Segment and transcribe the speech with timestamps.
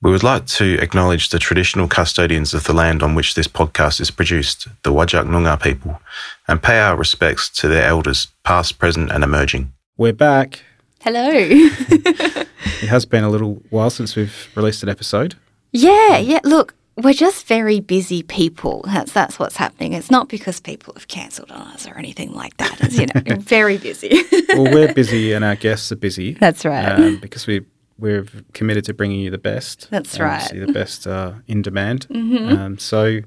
[0.00, 4.00] We would like to acknowledge the traditional custodians of the land on which this podcast
[4.00, 6.00] is produced, the Whadjuk Noongar people,
[6.46, 9.72] and pay our respects to their elders, past, present, and emerging.
[9.96, 10.62] We're back.
[11.00, 11.30] Hello.
[12.80, 15.34] It has been a little while since we've released an episode.
[15.72, 16.38] yeah, yeah.
[16.44, 18.84] Look, we're just very busy people.
[18.86, 19.94] That's that's what's happening.
[19.94, 22.80] It's not because people have cancelled on us or anything like that.
[22.80, 24.22] It's, you know, very busy.
[24.50, 26.34] Well, we're busy and our guests are busy.
[26.34, 26.84] That's right.
[26.92, 27.64] Um, because we
[27.98, 29.88] we're committed to bringing you the best.
[29.90, 30.40] That's right.
[30.42, 30.66] Mm-hmm.
[30.66, 32.06] the best uh, in demand.
[32.10, 33.20] Um, so,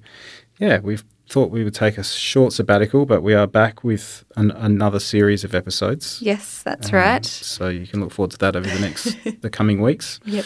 [0.60, 4.52] yeah, we've thought we would take a short sabbatical, but we are back with an,
[4.52, 6.20] another series of episodes.
[6.22, 7.26] yes, that's Um, right.
[7.26, 10.20] So you can look forward to that over the next the coming weeks.
[10.26, 10.46] Yep.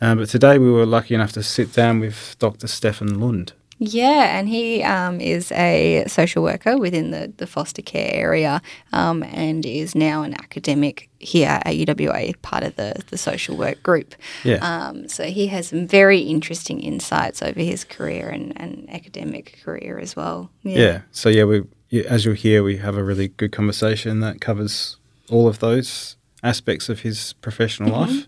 [0.00, 2.66] Um, but today we were lucky enough to sit down with Dr.
[2.68, 3.52] Stephan Lund.
[3.82, 8.60] Yeah, and he um, is a social worker within the, the foster care area
[8.92, 13.82] um, and is now an academic here at UWA, part of the, the social work
[13.82, 14.14] group.
[14.44, 14.56] Yeah.
[14.56, 19.98] Um, so he has some very interesting insights over his career and, and academic career
[19.98, 20.50] as well.
[20.62, 21.00] Yeah.
[21.10, 21.62] So yeah, we
[22.06, 24.98] as you'll hear, we have a really good conversation that covers
[25.30, 28.26] all of those aspects of his professional life,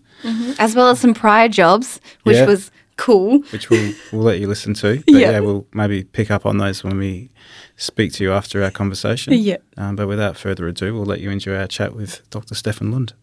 [0.59, 2.45] As well as some prior jobs, which Yeah.
[2.45, 2.71] was
[3.03, 3.39] cool.
[3.51, 5.03] which we'll we'll let you listen to.
[5.05, 5.31] But yeah.
[5.31, 5.39] Yeah.
[5.41, 7.31] we'll maybe pick up on those when we
[7.75, 9.33] speak to you after our conversation.
[9.33, 9.57] Yeah.
[9.75, 12.55] Um, but without further ado, we'll let you enjoy our chat with Dr.
[12.55, 13.13] Stephan Lund.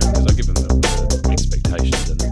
[0.00, 2.22] because I give them the, the expectations and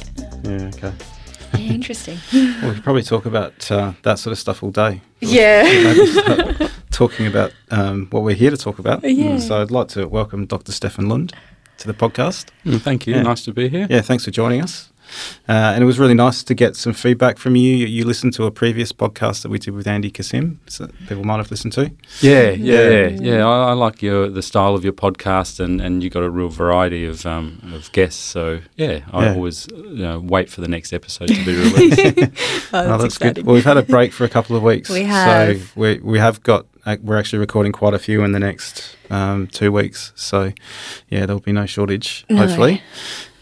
[0.00, 1.00] the parameters, and unless they go way out of that, Yeah.
[1.04, 1.54] then it's pretty good.
[1.54, 1.54] Yeah.
[1.54, 1.54] Yeah.
[1.54, 1.62] Okay.
[1.64, 2.18] yeah interesting.
[2.32, 5.00] Well, we could probably talk about uh, that sort of stuff all day.
[5.20, 6.68] yeah.
[6.90, 9.02] Talking about um, what we're here to talk about.
[9.02, 9.38] Yeah.
[9.38, 10.70] So I'd like to welcome Dr.
[10.72, 11.32] Stephan Lund
[11.78, 12.50] to the podcast.
[12.64, 13.14] Mm, thank you.
[13.14, 13.22] Yeah.
[13.22, 13.86] Nice to be here.
[13.90, 14.90] Yeah, thanks for joining us.
[15.48, 17.74] Uh, and it was really nice to get some feedback from you.
[17.76, 21.24] You, you listened to a previous podcast that we did with Andy Kasim, so people
[21.24, 21.90] might have listened to.
[22.20, 23.08] Yeah, yeah, yeah.
[23.08, 23.46] yeah.
[23.46, 26.48] I, I like your the style of your podcast, and, and you got a real
[26.48, 28.20] variety of um, of guests.
[28.22, 29.34] So yeah, I Yeah.
[29.34, 32.30] always you know, wait for the next episode to be released.
[32.72, 33.44] Oh, Oh, that's good.
[33.44, 34.88] Well, we've had a break for a couple of weeks.
[34.90, 35.58] We have.
[35.58, 36.66] So we, we have got,
[37.02, 40.12] we're actually recording quite a few in the next um, two weeks.
[40.16, 40.52] So
[41.08, 42.38] yeah, there'll be no shortage, No.
[42.46, 42.82] hopefully.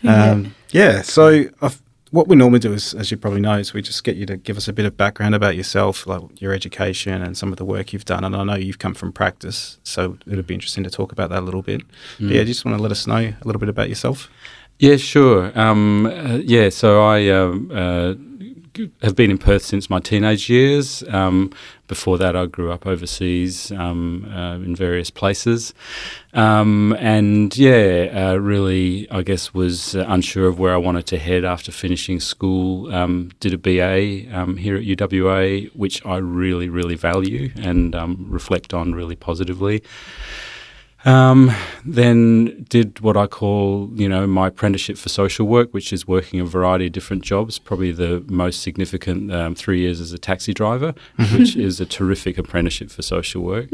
[0.06, 3.80] Um, yeah, so I've, what we normally do is, as you probably know, is we
[3.80, 7.22] just get you to give us a bit of background about yourself, like your education
[7.22, 8.22] and some of the work you've done.
[8.22, 11.30] And I know you've come from practice, so it would be interesting to talk about
[11.30, 11.82] that a little bit.
[12.18, 14.28] But yeah, just want to let us know a little bit about yourself.
[14.78, 15.58] Yeah, sure.
[15.58, 18.14] Um, uh, yeah, so I um, uh,
[19.02, 21.02] have been in Perth since my teenage years.
[21.08, 21.50] Um,
[21.92, 25.74] before that, I grew up overseas um, uh, in various places.
[26.32, 31.44] Um, and yeah, uh, really, I guess, was unsure of where I wanted to head
[31.44, 32.90] after finishing school.
[32.94, 38.26] Um, did a BA um, here at UWA, which I really, really value and um,
[38.30, 39.82] reflect on really positively.
[41.04, 41.50] Um,
[41.84, 46.38] then did what I call, you know, my apprenticeship for social work, which is working
[46.40, 47.58] a variety of different jobs.
[47.58, 50.94] Probably the most significant um, three years as a taxi driver,
[51.36, 53.68] which is a terrific apprenticeship for social work.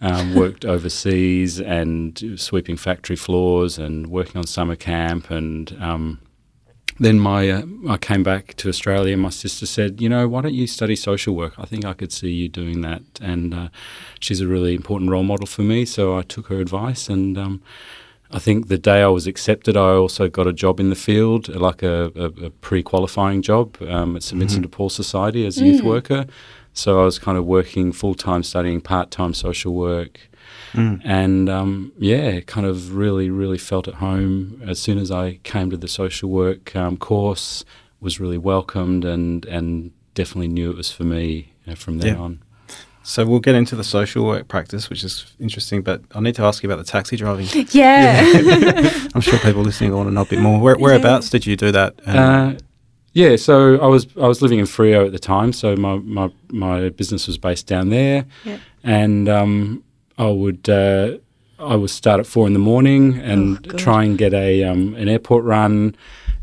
[0.00, 6.18] Um, worked overseas and sweeping factory floors and working on summer camp and.
[7.00, 9.12] Then my uh, I came back to Australia.
[9.12, 11.54] and My sister said, "You know, why don't you study social work?
[11.58, 13.68] I think I could see you doing that." And uh,
[14.20, 15.84] she's a really important role model for me.
[15.84, 17.62] So I took her advice, and um,
[18.30, 21.48] I think the day I was accepted, I also got a job in the field,
[21.48, 25.64] like a, a, a pre-qualifying job um, at St Vincent de Paul Society as a
[25.64, 26.26] youth worker.
[26.74, 30.27] So I was kind of working full time, studying part time social work.
[30.74, 35.70] And um, yeah, kind of really, really felt at home as soon as I came
[35.70, 37.64] to the social work um, course.
[38.00, 42.14] Was really welcomed and and definitely knew it was for me you know, from then
[42.14, 42.20] Yeah.
[42.20, 42.42] on.
[43.02, 45.82] So we'll get into the social work practice, which is interesting.
[45.82, 47.46] But I need to ask you about the taxi driving.
[47.72, 48.20] Yeah.
[49.14, 50.60] I'm sure people listening want to know a bit more.
[50.60, 51.94] Where, whereabouts did you do that?
[52.06, 52.58] And- Uh,
[53.14, 56.30] yeah, so I was I was living in Freo at the time, so my my,
[56.52, 58.58] my business was based down there, Yeah.
[58.84, 59.82] and um,
[60.18, 61.18] I would uh,
[61.58, 64.94] I would start at four in the morning and Oh, try and get a um,
[64.96, 65.94] an airport run.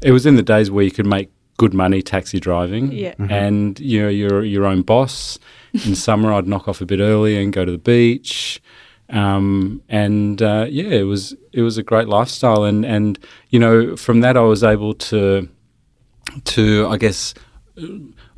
[0.02, 3.14] It was in the days where you could make good money taxi driving, Yeah.
[3.30, 5.40] and you know you're your own boss.
[5.86, 8.62] In summer, I'd knock off a bit early and go to the beach.
[9.10, 13.20] Um, and uh, yeah, it was it was a great lifestyle, and and
[13.50, 15.48] you know from that I was able to
[16.46, 17.34] to I guess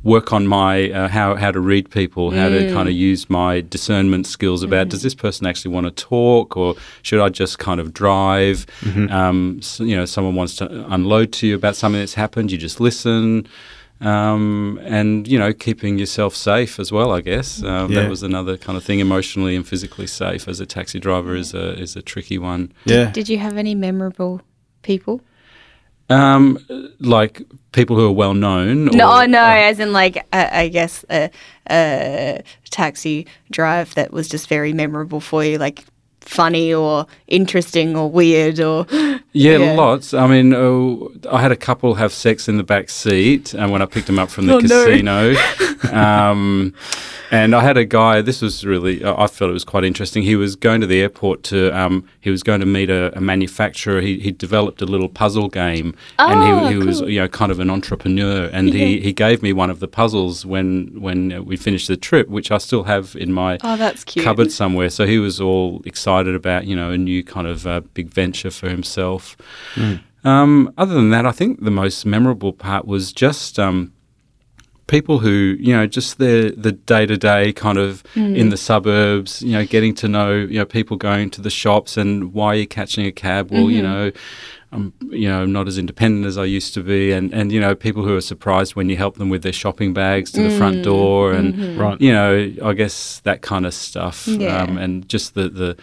[0.04, 3.60] work on my uh, how how to read people, how to kind of use my
[3.60, 7.80] discernment skills about does this person actually want to talk or should I just kind
[7.80, 8.64] of drive?
[9.10, 12.58] Um, so, you know, someone wants to unload to you about something that's happened, you
[12.58, 13.46] just listen.
[14.00, 17.10] Um, and you know, keeping yourself safe as well.
[17.10, 18.02] I guess um, Yeah.
[18.02, 19.00] that was another kind of thing.
[19.00, 22.70] Emotionally and physically safe as a taxi driver is a is a tricky one.
[22.84, 23.10] Yeah.
[23.10, 24.40] Did you have any memorable
[24.82, 25.20] people?
[26.10, 26.58] Um,
[27.00, 27.42] like
[27.72, 28.86] people who are well known.
[28.86, 31.30] No, or- no, as in like uh, I guess a,
[31.70, 35.84] a taxi drive that was just very memorable for you, like
[36.28, 38.86] funny or interesting or weird or
[39.32, 39.72] Yeah, Yeah.
[39.72, 40.12] lots.
[40.14, 43.82] I mean, oh, I had a couple have sex in the back seat, and when
[43.82, 44.68] I picked them up from the Oh, no.
[44.68, 45.34] casino,
[45.92, 46.74] um,
[47.30, 48.22] and I had a guy.
[48.22, 50.22] This was really, I felt it was quite interesting.
[50.22, 53.20] He was going to the airport to, um, he was going to meet a, a
[53.20, 54.00] manufacturer.
[54.00, 57.52] He, he developed a little puzzle game, and Oh, he, he was, you know, kind
[57.52, 58.48] of an entrepreneur.
[58.52, 62.28] And he, he gave me one of the puzzles when when we finished the trip,
[62.28, 64.24] which I still have in my oh, that's cute.
[64.24, 64.88] cupboard somewhere.
[64.90, 68.50] So he was all excited about you know a new kind of uh, big venture
[68.50, 69.36] for himself.
[70.24, 73.92] Um, other than that, I think the most memorable part was just um,
[74.88, 79.42] people who you know just the the day to day kind of in the suburbs.
[79.42, 82.66] You know, getting to know you know people going to the shops and why you're
[82.66, 83.50] catching a cab.
[83.50, 84.10] Well, you know.
[84.70, 87.74] I'm, you know, not as independent as I used to be, and, and you know,
[87.74, 90.82] people who are surprised when you help them with their shopping bags to the front
[90.82, 91.98] door, and Right.
[91.98, 94.64] you know, I guess that kind of stuff, Yeah.
[94.64, 95.78] um, and just the the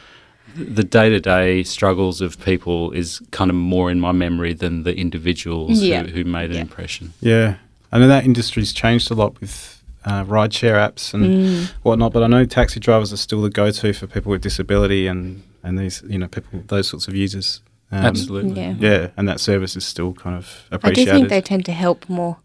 [0.55, 4.83] the day to day struggles of people is kind of more in my memory than
[4.83, 6.03] the individuals Yeah.
[6.03, 6.61] who, who made an Yeah.
[6.61, 7.13] impression.
[7.21, 7.55] Yeah,
[7.91, 9.71] I know that industry's changed a lot with
[10.05, 11.71] uh, rideshare apps and Mm.
[11.81, 12.13] whatnot.
[12.13, 15.79] But I know taxi drivers are still the go-to for people with disability and and
[15.79, 17.61] these you know people those sorts of users.
[17.91, 18.61] Um, Absolutely.
[18.61, 18.75] Yeah.
[18.79, 21.09] Yeah, and that service is still kind of appreciated.
[21.09, 22.37] I do think they tend to help more.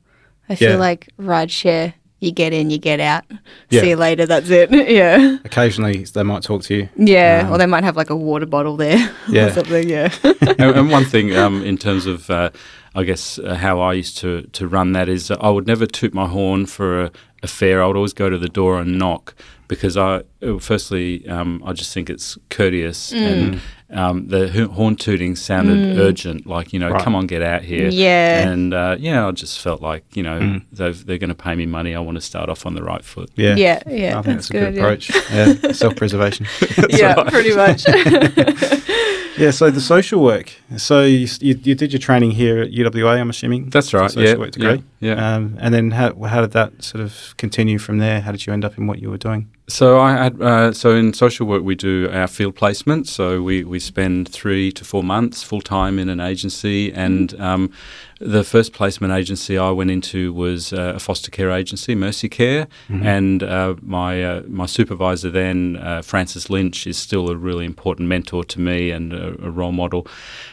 [0.48, 0.76] I feel Yeah.
[0.76, 3.24] like rideshare, you get in, you get out.
[3.70, 3.80] Yeah.
[3.80, 4.70] See you later, that's it.
[4.88, 5.38] yeah.
[5.44, 6.88] Occasionally, they might talk to you.
[6.96, 7.44] Yeah.
[7.46, 9.46] Um, or they might have like a water bottle there Yeah.
[9.46, 9.88] or something.
[9.88, 10.12] Yeah.
[10.22, 12.50] and, and one thing um, in terms of, uh,
[12.94, 16.12] I guess, uh, how I used to, to run that is I would never toot
[16.12, 17.10] my horn for a,
[17.42, 17.82] a fare.
[17.82, 19.34] I would always go to the door and knock
[19.70, 25.36] because I, uh, firstly, um, I just think it's courteous and um, the horn tooting
[25.36, 27.00] sounded urgent, like, you know, Right.
[27.02, 27.88] come on, get out here.
[27.88, 28.48] Yeah.
[28.48, 31.66] And, uh, yeah, I just felt like, you know, they've, they're going to pay me
[31.66, 31.94] money.
[31.94, 33.30] I want to start off on the right foot.
[33.36, 34.80] Yeah, Yeah, yeah, I think that's that's, a good, good, yeah.
[34.82, 35.64] approach.
[35.64, 36.46] Yeah, self-preservation.
[36.90, 37.86] yeah, pretty much.
[39.38, 39.50] yeah.
[39.52, 40.52] So the social work.
[40.76, 43.20] So you, you, you did your training here at UWA.
[43.20, 43.70] I'm assuming.
[43.70, 44.82] That's for right, Social yeah, work degree.
[45.00, 45.34] yeah, yeah.
[45.34, 48.20] Um, and then how how did that sort of continue from there?
[48.20, 49.50] How did you end up in what you were doing?
[49.70, 53.06] So I had uh, so in social work we do our field placement.
[53.06, 57.72] So we, we spend three to four months full time in an agency, and um,
[58.18, 62.66] the first placement agency I went into was uh, a foster care agency, Mercy Care,
[62.88, 68.08] and uh, my uh, my supervisor then, uh, Francis Lynch, is still a really important
[68.08, 70.04] mentor to me and a, a role model,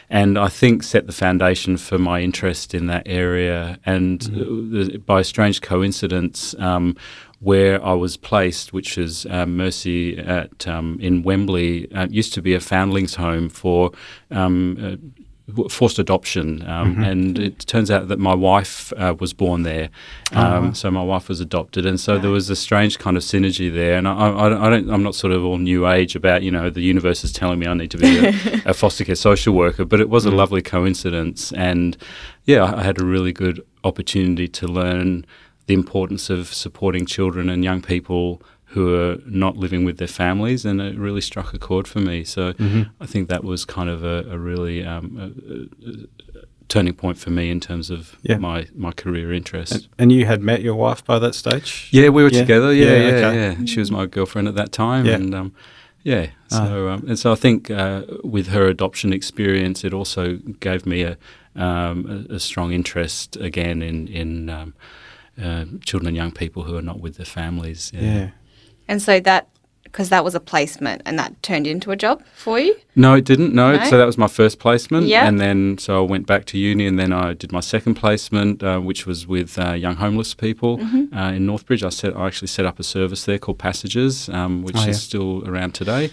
[0.08, 3.78] and I think set the foundation for my interest in that area.
[3.84, 6.54] And uh, by a strange coincidence.
[6.60, 6.96] Um,
[7.40, 12.42] where I was placed, which is um, Mercy at um, in Wembley, uh, used to
[12.42, 13.92] be a foundlings home for
[14.30, 14.96] um, uh,
[15.70, 19.88] forced adoption, um, and it turns out that my wife uh, was born there.
[20.32, 23.72] Um, So my wife was adopted, and so there was a strange kind of synergy
[23.72, 23.96] there.
[23.96, 26.68] And I, I, I don't, I'm not sort of all new age about you know
[26.68, 28.28] the universe is telling me I need to be a,
[28.66, 31.96] a foster care social worker, but it was a lovely coincidence, and
[32.44, 35.24] yeah, I had a really good opportunity to learn
[35.68, 38.42] the importance of supporting children and young people
[38.74, 42.24] who are not living with their families, and it really struck a chord for me.
[42.24, 42.52] So
[43.00, 45.26] I think that was kind of a, a really um, a,
[45.88, 48.36] a- turning point for me in terms of Yeah.
[48.38, 49.72] my, my career interest.
[49.72, 51.88] And, and you had met your wife by that stage.
[51.92, 52.40] yeah, we were Yeah.
[52.40, 52.72] together.
[52.74, 53.36] Yeah, Yeah, yeah, okay.
[53.60, 53.64] yeah.
[53.64, 55.14] She was my girlfriend at that time, Yeah.
[55.14, 55.52] and um,
[56.02, 56.26] yeah.
[56.52, 56.66] Ah.
[56.66, 61.02] So um, and so I think uh, with her adoption experience, it also gave me
[61.04, 61.16] a
[61.56, 64.74] um, a, a strong interest again in in um,
[65.42, 67.90] uh, children and young people who are not with their families.
[67.94, 68.30] Yeah.
[68.88, 69.48] and so that,
[69.84, 72.76] because that was a placement and that turned into a job for you?
[72.94, 73.54] No, it didn't.
[73.54, 73.74] No.
[73.74, 73.84] No?
[73.84, 75.06] So that was my first placement.
[75.06, 75.26] Yeah.
[75.26, 78.62] And then so I went back to uni and then I did my second placement,
[78.62, 81.16] uh, which was with uh, young homeless people Mm-hmm.
[81.16, 81.82] uh, in Northbridge.
[81.82, 84.88] I, set, I actually set up a service there called Passages, um, which Oh, yeah.
[84.90, 86.10] is still around today.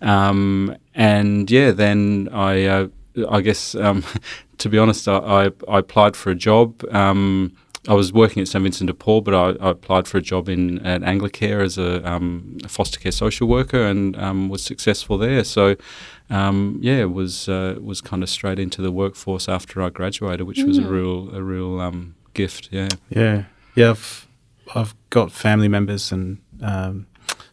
[0.00, 2.88] Um, and yeah, then I, uh,
[3.30, 4.02] I guess, um,
[4.58, 6.84] to be honest, I, I, I applied for a job.
[6.92, 7.52] Um,
[7.88, 10.48] I was working at St Vincent de Paul, but I, I applied for a job
[10.48, 15.18] in at Anglicare as a, um, a foster care social worker and um, was successful
[15.18, 15.42] there.
[15.42, 15.74] So,
[16.30, 20.62] um, yeah, was uh, was kind of straight into the workforce after I graduated, which
[20.62, 22.68] was a real a real um, gift.
[22.70, 22.88] Yeah.
[23.10, 23.44] Yeah.
[23.74, 24.28] Yeah, I've,
[24.74, 27.06] I've got family members and um,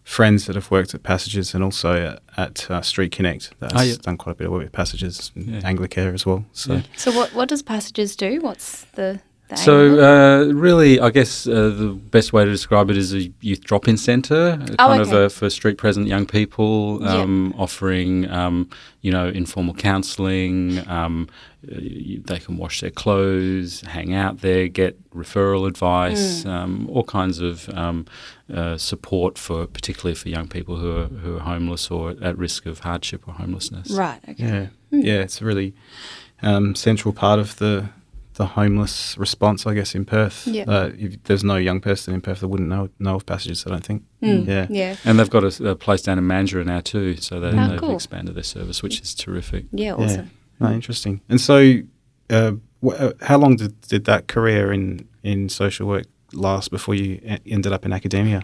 [0.03, 3.51] friends that have worked at Passages and also at, at uh, Street Connect.
[3.59, 3.95] That's Oh, yeah.
[4.01, 5.61] done quite a bit of work with Passages and Yeah.
[5.61, 6.45] Anglicare as well.
[6.51, 6.81] So Yeah.
[6.97, 8.41] So what what does Passages do?
[8.41, 9.19] What's the, the aim
[9.55, 13.61] So, uh, really, I guess uh, the best way to describe it is a youth
[13.63, 15.11] drop-in centre, Oh, kind okay.
[15.11, 17.09] of uh, for street-present young people, Yep.
[17.11, 18.69] um, offering, um,
[19.01, 20.87] you know, informal counselling.
[20.87, 21.27] Um,
[21.63, 26.49] they can wash their clothes, hang out there, get referral advice, Mm.
[26.49, 28.05] um, all kinds of um,
[28.53, 32.65] uh, support for, particularly for young people who are who are homeless or at risk
[32.65, 33.89] of hardship or homelessness.
[33.91, 34.19] right.
[34.29, 34.43] Okay.
[34.43, 35.01] yeah, Hmm.
[35.01, 35.73] yeah, it's a really
[36.41, 37.89] um, central part of the
[38.39, 40.47] the homeless response, I guess, in Perth.
[40.47, 40.63] Yeah.
[40.67, 43.65] Uh, if there's no young person in Perth that wouldn't know know of Passages.
[43.67, 44.03] I don't think.
[44.23, 44.65] Mm, Yeah.
[44.69, 44.95] Yeah.
[45.05, 47.79] And they've got a, a place down in Mandurah now too, so they, Oh, they've
[47.79, 47.95] cool.
[47.95, 49.65] expanded their service, which is terrific.
[49.71, 49.95] Yeah.
[49.97, 50.05] Yeah.
[50.05, 50.31] Awesome.
[50.61, 51.21] No, interesting.
[51.29, 51.57] And so,
[52.29, 52.53] uh,
[52.85, 57.19] wh- uh, how long did, did that career in, in social work last before you
[57.25, 58.41] e- ended up in academia?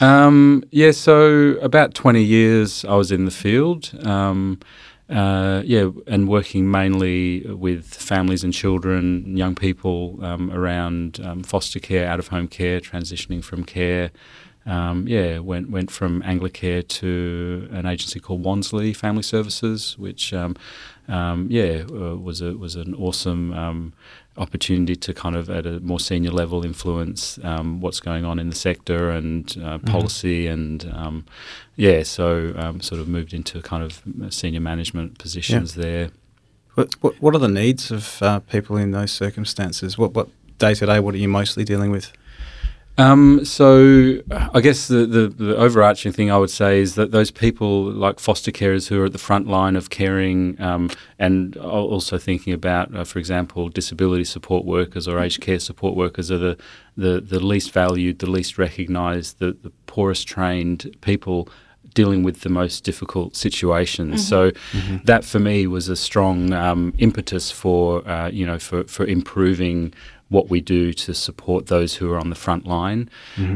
[0.00, 3.92] Um, yeah, so about 20 years I was in the field.
[4.04, 4.58] Um,
[5.08, 11.80] uh, yeah, and working mainly with families and children, young people um, around um, foster
[11.80, 14.10] care, out of home care, transitioning from care.
[14.66, 20.56] Um, yeah, went went from Anglicare to an agency called Wanslea Family Services, which um,
[21.08, 23.94] um, yeah uh, was a was an awesome um,
[24.38, 28.48] opportunity to kind of at a more senior level influence um, what's going on in
[28.48, 31.24] the sector and uh, policy and um,
[31.76, 34.02] yeah, so um, sort of moved into kind of
[34.32, 36.10] senior management positions there.
[36.74, 39.98] What, what, what are the needs of uh, people in those circumstances?
[39.98, 40.28] What what
[40.58, 41.00] day to day?
[41.00, 42.12] What are you mostly dealing with?
[42.98, 47.30] Um, so I guess the, the, the overarching thing I would say is that those
[47.30, 52.18] people like foster carers who are at the front line of caring um, and also
[52.18, 56.58] thinking about, uh, for example, disability support workers or aged care support workers are the,
[56.96, 61.48] the, the least valued, the least recognised, the, the poorest trained people
[61.94, 64.26] dealing with the most difficult situations.
[64.26, 64.50] So
[65.04, 69.94] that for me was a strong um, impetus for uh, you know for for improving
[70.28, 73.08] what we do to support those who are on the front line.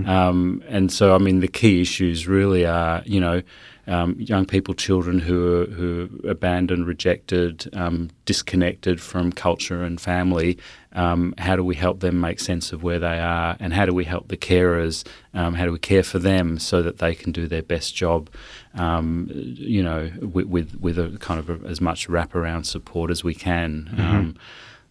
[0.08, 3.42] Um, and so I mean the key issues really are you know.
[3.88, 10.00] Um, young people, children who are, who are abandoned, rejected, um, disconnected from culture and
[10.00, 10.56] family.
[10.92, 13.92] Um, how do we help them make sense of where they are, and how do
[13.92, 15.04] we help the carers?
[15.34, 18.30] Um, how do we care for them so that they can do their best job?
[18.74, 23.24] Um, you know, with with, with a kind of a, as much wraparound support as
[23.24, 23.92] we can.
[23.98, 24.36] Um,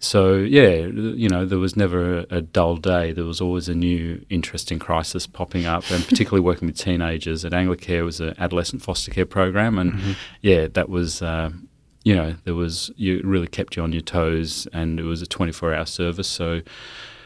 [0.02, 3.14] so yeah, you know, there was never a, a dull day.
[3.14, 7.54] There was always a new interesting crisis popping up, and particularly working with teenagers at
[7.54, 11.22] Anglicare was an adolescent foster care program, and yeah, that was.
[11.22, 11.52] Uh,
[12.04, 15.28] you know, there was you really kept you on your toes, and it was a
[15.28, 16.28] twenty-four hour service.
[16.28, 16.62] So,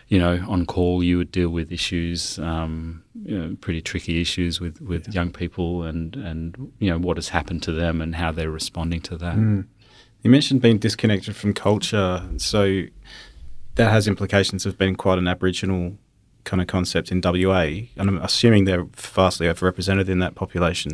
[0.09, 4.59] you know, on call you would deal with issues, um, you know, pretty tricky issues
[4.59, 8.33] with, with young people, and and you know what has happened to them and how
[8.33, 9.37] they're responding to that.
[10.25, 12.85] You mentioned being disconnected from culture, so
[13.75, 15.99] that has implications of being quite an Aboriginal
[16.45, 20.93] kind of concept in WA, and I'm assuming they're vastly overrepresented in that population.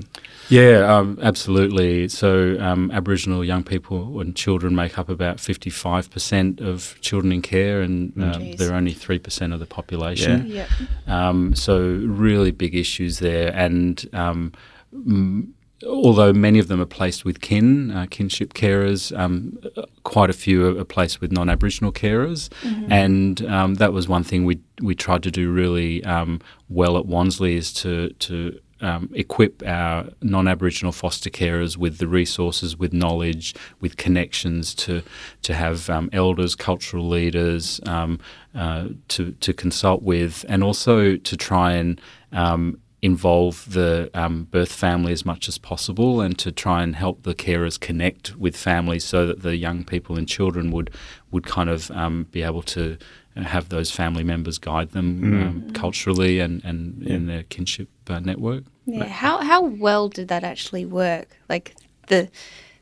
[0.49, 2.09] Yeah, um, absolutely.
[2.09, 7.79] So, um, Aboriginal young people and children make up about 55% of children in care,
[7.79, 8.57] and um, Jeez.
[8.57, 10.47] they're only 3% of the population.
[10.47, 10.69] Yep.
[11.07, 13.55] Um, so, really big issues there.
[13.55, 14.51] And um,
[14.93, 15.53] mm,
[15.87, 19.57] although many of them are placed with kin, uh, kinship carers, um,
[20.03, 22.49] quite a few are, placed with non Aboriginal carers.
[22.91, 27.05] And um, that was one thing we, we tried to do really um, well at
[27.05, 33.53] Wanslea is to, to um, equip our non-Aboriginal foster carers with the resources, with knowledge,
[33.79, 35.03] with connections to
[35.43, 38.19] to have um, elders, cultural leaders um,
[38.55, 44.71] uh, to to consult with, and also to try and um, involve the um, birth
[44.71, 49.03] family as much as possible, and to try and help the carers connect with families,
[49.03, 50.91] so that the young people and children would
[51.31, 52.97] would kind of um, be able to
[53.35, 58.63] have those family members guide them um, culturally and, and in their kinship uh, network.
[58.85, 59.05] Yeah.
[59.05, 61.27] How how well did that actually work?
[61.49, 61.75] Like
[62.07, 62.29] the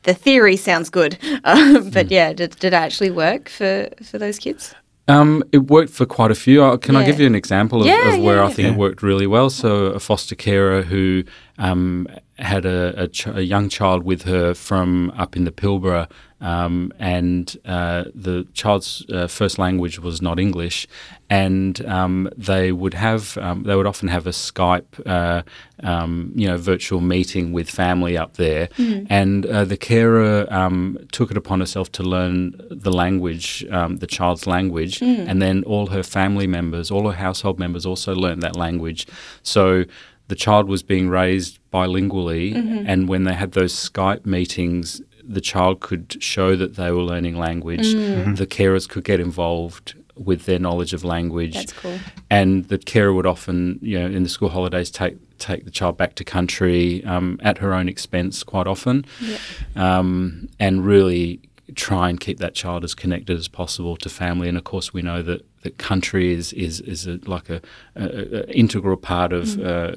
[0.02, 4.38] the theory sounds good, um, but yeah, did, did it actually work for for those
[4.38, 4.74] kids?
[5.10, 6.62] Um, it worked for quite a few.
[6.62, 8.72] Uh, Can I give you an example of, Yeah, of where yeah, I think Yeah.
[8.74, 9.50] it worked really well?
[9.50, 11.24] So, a foster carer who
[11.58, 12.06] um,
[12.38, 16.08] had a, a, ch- a young child with her from up in the Pilbara
[16.40, 20.86] um, and uh, the child's uh, first language was not English,
[21.28, 25.42] and um, they would have um, they would often have a Skype, uh,
[25.82, 29.06] um, you know, virtual meeting with family up there, Mm.
[29.10, 34.06] and uh, the carer um, took it upon herself to learn the language, um, the
[34.06, 35.26] child's language, Mm.
[35.28, 39.06] and then all her family members, all her household members, also learned that language.
[39.42, 39.84] So
[40.28, 42.84] the child was being raised bilingually, Mm-hmm.
[42.86, 45.00] and when they had those Skype meetings,
[45.36, 47.86] the child could show that they were learning language.
[47.94, 48.36] Mm.
[48.36, 51.98] The carers could get involved with their knowledge of language That's cool.
[52.28, 55.96] and the carer would often, you know, in the school holidays, take take the child
[55.96, 59.38] back to country um, at her own expense quite often, Yeah.
[59.76, 61.40] um, and really
[61.74, 64.48] try and keep that child as connected as possible to family.
[64.48, 67.60] And of course, we know that, that country is is is a, like a,
[67.96, 69.94] a, a integral part of uh,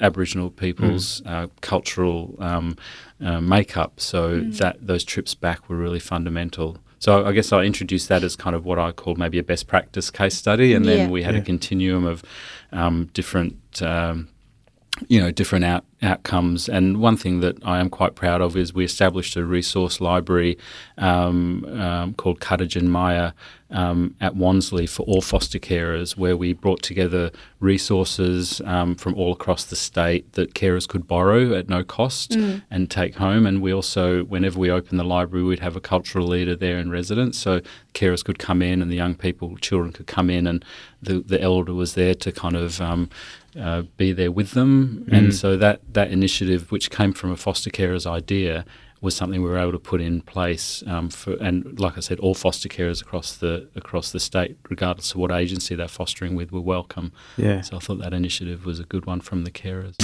[0.00, 2.76] Aboriginal people's uh, cultural um,
[3.24, 4.00] uh, makeup.
[4.00, 6.78] So that those trips back were really fundamental.
[6.98, 9.66] So I guess I introduced that as kind of what I call maybe a best
[9.66, 11.08] practice case study, and then Yeah.
[11.08, 11.42] we had Yeah.
[11.42, 12.22] a continuum of
[12.72, 13.82] um, different.
[13.82, 14.28] Um,
[15.08, 16.68] you know different out, outcomes.
[16.68, 20.58] And one thing that I am quite proud of is we established a resource library
[20.98, 23.32] um, um, called Katajan Maya
[23.70, 29.32] um, at Wanslea for all foster carers where we brought together resources um, from all
[29.32, 32.36] across the state that carers could borrow at no cost
[32.70, 33.44] and take home.
[33.46, 36.90] And we also whenever we opened the library we'd have a cultural leader there in
[36.90, 37.60] residence so
[37.94, 40.64] carers could come in and the young people children could come in and
[41.02, 43.10] the, the elder was there to kind of um,
[43.58, 45.08] uh, be there with them.
[45.10, 48.64] And so that, that initiative, which came from a foster carer's idea,
[49.00, 52.20] was something we were able to put in place um, for, and like I said,
[52.20, 56.52] all foster carers across the across the state, regardless of what agency they're fostering with,
[56.52, 57.12] were welcome.
[57.36, 57.62] Yeah.
[57.62, 59.96] So I thought that initiative was a good one from the carers.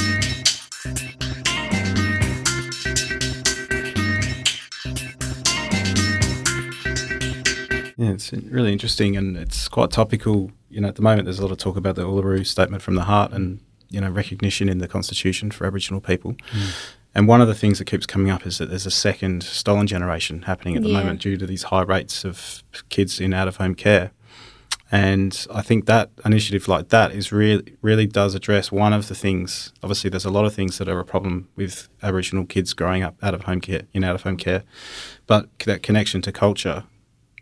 [7.98, 10.50] Yeah, it's really interesting and it's quite topical.
[10.70, 12.94] You know, at the moment, there's a lot of talk about the Uluru Statement from
[12.94, 13.60] the Heart and,
[13.92, 16.34] you know, recognition in the Constitution for Aboriginal people.
[16.50, 16.68] Hmm.
[17.14, 19.86] And one of the things that keeps coming up is that there's a second stolen
[19.86, 20.98] generation happening at the Yeah.
[20.98, 24.12] moment due to these high rates of kids in out of home care.
[24.90, 29.14] And I think that initiative like that is really really does address one of the
[29.14, 29.72] things.
[29.82, 33.16] Obviously, there's a lot of things that are a problem with Aboriginal kids growing up
[33.22, 34.64] out of home care in out of home care,
[35.26, 36.84] but that connection to culture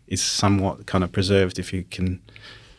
[0.07, 2.21] is somewhat kind of preserved if you can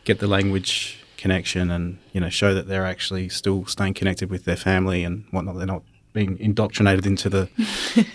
[0.04, 4.44] get the language connection and you know show that they're actually still staying connected with
[4.44, 5.56] their family and whatnot.
[5.56, 7.48] They're not being indoctrinated into the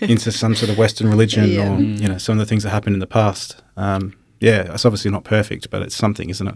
[0.00, 1.68] into some sort of Western religion Yeah.
[1.74, 3.62] or you know some of the things that happened in the past.
[3.76, 4.02] Um,
[4.40, 6.54] yeah, it's obviously not perfect, but it's something, isn't it?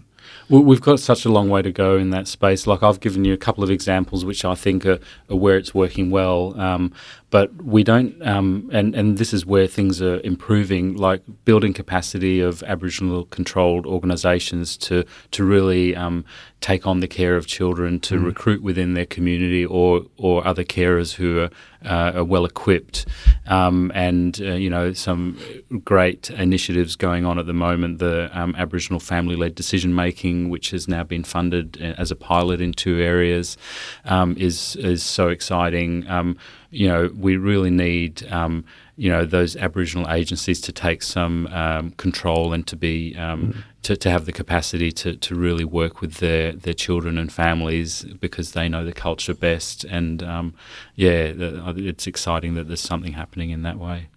[0.49, 2.67] We've got such a long way to go in that space.
[2.67, 4.99] Like I've given you a couple of examples which I think are,
[5.31, 6.93] are where it's working well, um,
[7.33, 8.21] but we don't.
[8.21, 13.87] Um, and and this is where things are improving, like building capacity of Aboriginal controlled
[13.87, 16.25] organisations to to really um,
[16.61, 21.15] take on the care of children, to recruit within their community or or other carers
[21.15, 21.51] who are,
[21.85, 23.07] uh, are well equipped,
[23.47, 25.39] um, and uh, you know some
[25.85, 27.99] great initiatives going on at the moment.
[27.99, 32.17] The um, Aboriginal family led decision making, which has now been funded uh, as a
[32.17, 33.57] pilot in two areas,
[34.05, 36.07] um, is is so exciting.
[36.09, 36.37] Um,
[36.71, 38.27] you know, we really need.
[38.31, 38.65] Um,
[38.97, 43.97] you know those Aboriginal agencies to take some um, control and to be um, to,
[43.97, 48.53] to have the capacity to, to really work with their, their children and families because
[48.53, 50.55] they know the culture best and um,
[50.95, 54.09] yeah it's exciting that there's something happening in that way.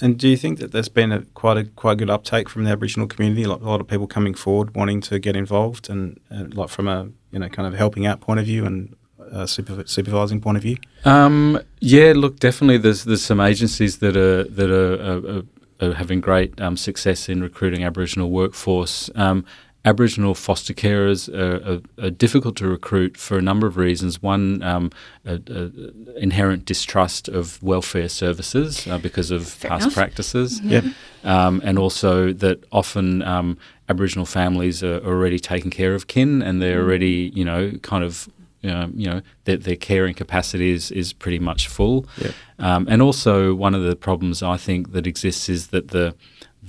[0.00, 2.70] And do you think that there's been a quite a quite good uptake from the
[2.70, 3.44] Aboriginal community?
[3.44, 6.88] Like a lot of people coming forward wanting to get involved, and, and like from
[6.88, 8.96] a you know kind of helping out point of view and
[9.32, 10.76] uh, super, supervising point of view.
[11.04, 12.78] Um, yeah, look, definitely.
[12.78, 17.42] There's there's some agencies that are that are, are, are having great um, success in
[17.42, 19.10] recruiting Aboriginal workforce.
[19.14, 19.44] Um,
[19.84, 24.22] Aboriginal foster carers are, are, are, difficult to recruit for a number of reasons.
[24.22, 24.90] One, um,
[25.24, 29.94] a, a inherent distrust of welfare services uh, because of Fair past enough.
[29.94, 30.60] practices.
[30.60, 30.84] Yep.
[31.24, 33.56] Um, and also that often um,
[33.88, 38.28] Aboriginal families are already taking care of kin and they're already, you know, kind of,
[38.64, 42.06] um, you know, their, their caring capacity is, is pretty much full.
[42.18, 42.34] Yep.
[42.58, 46.14] Um, and also, one of the problems I think that exists is that the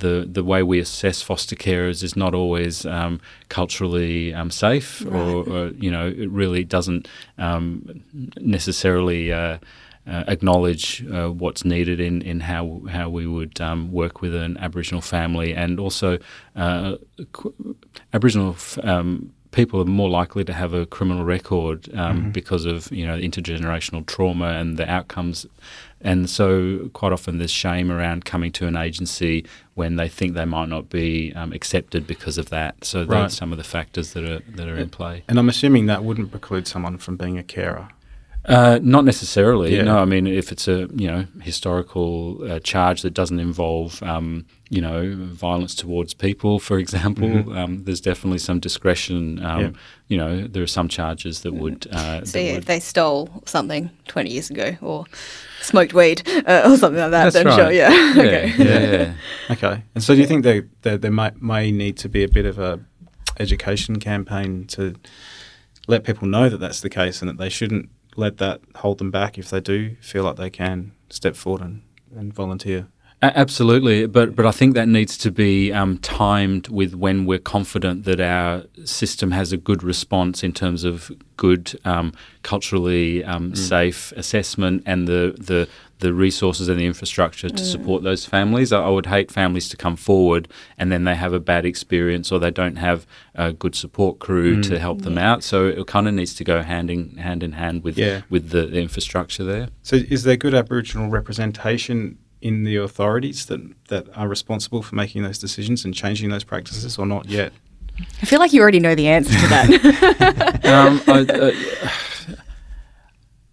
[0.01, 5.49] the the way we assess foster carers is not always um, culturally um, safe, or,
[5.49, 8.03] or you know, it really doesn't um,
[8.37, 9.31] necessarily.
[9.31, 9.57] Uh,
[10.07, 14.57] uh, acknowledge uh, what's needed in, in how how we would um, work with an
[14.57, 16.17] Aboriginal family, and also
[16.55, 16.95] uh,
[17.33, 17.53] qu-
[18.11, 22.91] Aboriginal f- um, people are more likely to have a criminal record um, because of
[22.91, 25.45] you know intergenerational trauma and the outcomes.
[26.03, 30.45] And so, quite often, there's shame around coming to an agency when they think they
[30.45, 32.83] might not be um, accepted because of that.
[32.83, 33.21] So, Right.
[33.21, 35.23] that's some of the factors that are that are in play.
[35.27, 37.89] And I'm assuming that wouldn't preclude someone from being a carer.
[38.45, 39.75] Uh, not necessarily.
[39.75, 39.83] Yeah.
[39.83, 44.45] No, I mean, if it's a you know historical uh, charge that doesn't involve um,
[44.69, 49.43] you know violence towards people, for example, um, there's definitely some discretion.
[49.43, 49.61] Um, Mm-hmm.
[49.61, 49.79] Yeah.
[50.07, 51.87] You know, there are some charges that would.
[51.89, 55.05] Uh, So that yeah, would if they stole something 20 years ago or
[55.61, 57.55] smoked weed uh, or something like that, That's then right.
[57.55, 57.89] sure, yeah.
[58.15, 58.53] yeah, okay.
[58.57, 59.13] yeah, yeah.
[59.51, 59.83] Okay.
[59.95, 62.45] And so do you think there, there, there may, may need to be a bit
[62.45, 62.81] of a
[63.39, 64.95] education campaign to
[65.87, 69.11] let people know that that's the case and that they shouldn't let that hold them
[69.11, 69.37] back.
[69.37, 71.81] If they do feel like they can step forward and,
[72.15, 72.87] and volunteer?
[73.23, 78.03] Absolutely, but but I think that needs to be um, timed with when we're confident
[78.05, 84.11] that our system has a good response in terms of good um, culturally um, safe
[84.13, 85.67] assessment and the, the
[86.01, 88.73] the resources and the infrastructure to support those families.
[88.73, 92.31] I, I would hate families to come forward and then they have a bad experience
[92.31, 95.43] or they don't have a good support crew to help them out.
[95.43, 98.21] So it kind of needs to go hand in hand in hand with Yeah.
[98.29, 99.69] with the, the infrastructure there.
[99.83, 105.21] So is there good Aboriginal representation in the authorities that, that are responsible for making
[105.23, 107.53] those decisions and changing those practices or not yet?
[108.21, 110.65] I feel like you already know the answer to that.
[110.65, 112.35] um, I, uh,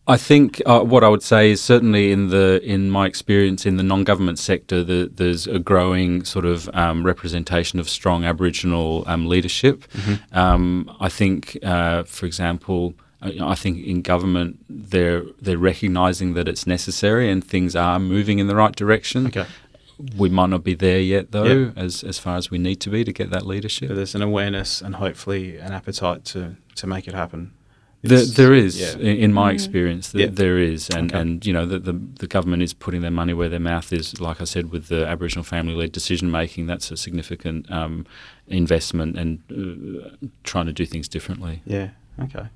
[0.08, 3.76] I think uh, what I would say is certainly in the in my experience in
[3.76, 9.26] the non-government sector, the, there's a growing sort of um, representation of strong Aboriginal um,
[9.28, 9.84] leadership.
[10.32, 12.94] Um, I think, uh, for example.
[13.20, 18.46] I think in government they're they're recognising that it's necessary and things are moving in
[18.46, 19.26] the right direction.
[19.26, 19.44] Okay.
[20.16, 21.72] We might not be there yet though, Yep.
[21.76, 23.88] as as far as we need to be to get that leadership.
[23.88, 27.50] So there's an awareness and hopefully an appetite to, to make it happen.
[28.02, 28.92] There, there is, yeah.
[28.94, 30.30] in, in my experience, th- Yeah.
[30.32, 31.20] there is, and Okay.
[31.20, 34.20] and you know the, the the government is putting their money where their mouth is.
[34.20, 38.06] Like I said, with the Aboriginal family-led decision making, that's a significant um,
[38.46, 41.62] investment and uh, trying to do things differently.
[41.66, 41.88] Yeah.
[42.22, 42.46] Okay.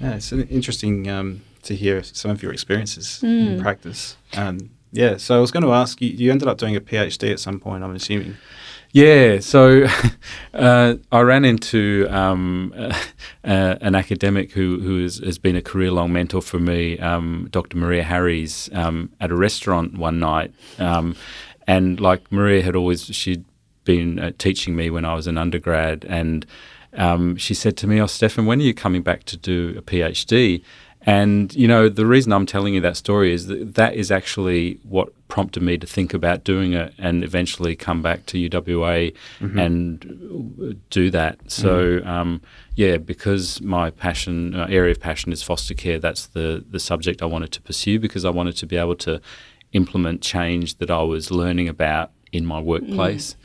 [0.00, 4.16] Yeah, it's an interesting um, to hear some of your experiences in practice.
[4.36, 5.16] Um, yeah.
[5.18, 6.10] So I was going to ask you.
[6.10, 7.82] You ended up doing a PhD at some point.
[7.84, 8.36] I'm assuming.
[8.94, 9.86] Yeah, so
[10.54, 12.92] uh, I ran into um, uh,
[13.42, 17.76] an academic who, who has been a career long mentor for me, um, Dr.
[17.76, 20.54] Maria Harries, um, at a restaurant one night.
[20.78, 21.16] Um,
[21.66, 23.44] and like Maria had always, she'd
[23.82, 26.04] been uh, teaching me when I was an undergrad.
[26.08, 26.46] And
[26.92, 29.82] um, she said to me, Oh, Stephan, when are you coming back to do a
[29.82, 30.62] PhD?
[31.06, 34.78] And, you know, the reason I'm telling you that story is that that is actually
[34.84, 39.12] what prompted me to think about doing it and eventually come back to UWA
[39.58, 41.38] and do that.
[41.50, 42.40] So, um,
[42.74, 47.20] yeah, because my passion, uh, area of passion is foster care, that's the, the subject
[47.20, 49.20] I wanted to pursue because I wanted to be able to
[49.72, 53.36] implement change that I was learning about in my workplace.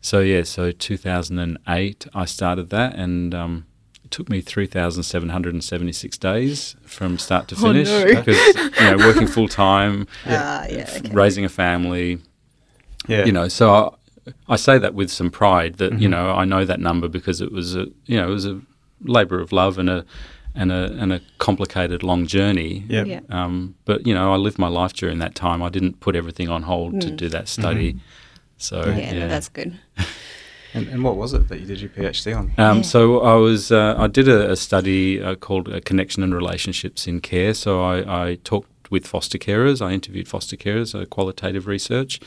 [0.00, 3.66] So, yeah, so 2008, I started that and, um,
[4.16, 8.04] took me 3,776 days from start to Oh, finish no.
[8.14, 11.10] because, you know, working full time, Ah, yeah, okay.
[11.12, 12.18] raising a family,
[13.08, 13.24] Yeah.
[13.24, 16.02] you know, so I, I say that with some pride that, Mm-hmm.
[16.02, 18.60] you know, I know that number because it was a, you know, it was a
[19.02, 20.04] labor of love and a,
[20.54, 22.84] and a, and a complicated long journey.
[22.88, 23.04] Yeah.
[23.04, 23.20] Yeah.
[23.28, 25.60] Um, but, you know, I lived my life during that time.
[25.62, 27.96] I didn't put everything on hold to do that study.
[28.58, 28.96] So, Mm.
[28.98, 29.18] yeah, yeah.
[29.20, 29.78] no, that's good.
[30.74, 32.52] And, and what was it that you did your PhD on?
[32.58, 32.82] Um, Yeah.
[32.82, 37.06] So I was uh, I did a, a study uh, called uh, Connection and Relationships
[37.06, 37.54] in Care.
[37.54, 39.80] So I, I talked with foster carers.
[39.80, 42.20] I interviewed foster carers, uh, qualitative research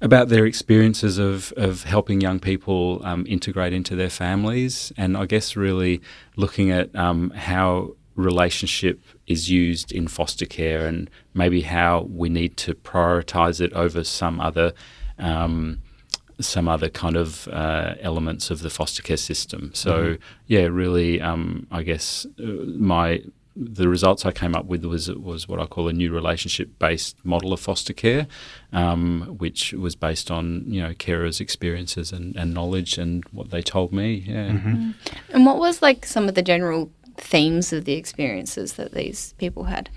[0.00, 5.24] about their experiences of, of helping young people um, integrate into their families, and I
[5.24, 6.02] guess really
[6.36, 12.56] looking at um, how relationship is used in foster care and maybe how we need
[12.56, 14.72] to prioritize it over some other
[15.18, 15.80] um,
[16.40, 19.70] some other kind of uh, elements of the foster care system.
[19.74, 20.16] So
[20.46, 22.42] yeah, really, um, I guess uh,
[22.76, 23.22] my
[23.56, 27.24] the results I came up with was was what I call a new relationship based
[27.24, 28.26] model of foster care,
[28.72, 33.62] um, which was based on you know carers' experiences and, and knowledge and what they
[33.62, 34.24] told me.
[34.26, 34.58] Yeah.
[35.30, 39.64] And what was like some of the general themes of the experiences that these people
[39.64, 39.88] had?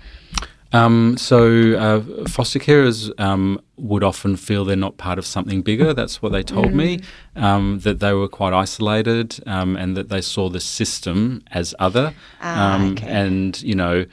[0.72, 5.94] Um, so uh, foster carers um, would often feel they're not part of something bigger.
[5.94, 7.00] That's what they told me.
[7.36, 12.14] Um, that they were quite isolated, um, and that they saw the system as other.
[12.40, 13.06] Ah, um, okay.
[13.08, 14.04] And you know,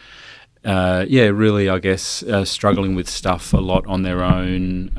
[0.63, 4.91] uh, yeah, really, I guess uh, struggling with stuff a lot on their own.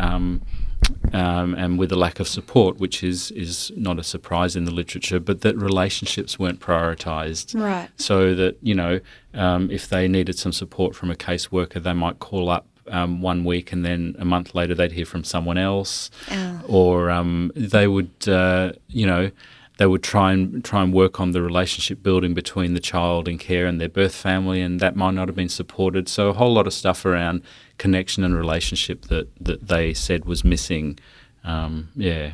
[1.12, 4.70] Um, and with a lack of support, which is is not a surprise in the
[4.70, 7.58] literature, but that relationships weren't prioritised.
[7.60, 7.88] Right.
[7.96, 9.00] So that you know,
[9.34, 13.44] um, if they needed some support from a caseworker, they might call up um, one
[13.44, 16.60] week, and then a month later they'd hear from someone else, Oh.
[16.68, 19.30] or um, they would, uh, you know,
[19.78, 23.38] they would try and try and work on the relationship building between the child in
[23.38, 26.08] care and their birth family, and that might not have been supported.
[26.08, 27.42] So a whole lot of stuff around
[27.78, 30.98] connection and relationship that that they said was missing.
[31.44, 32.32] Um, yeah.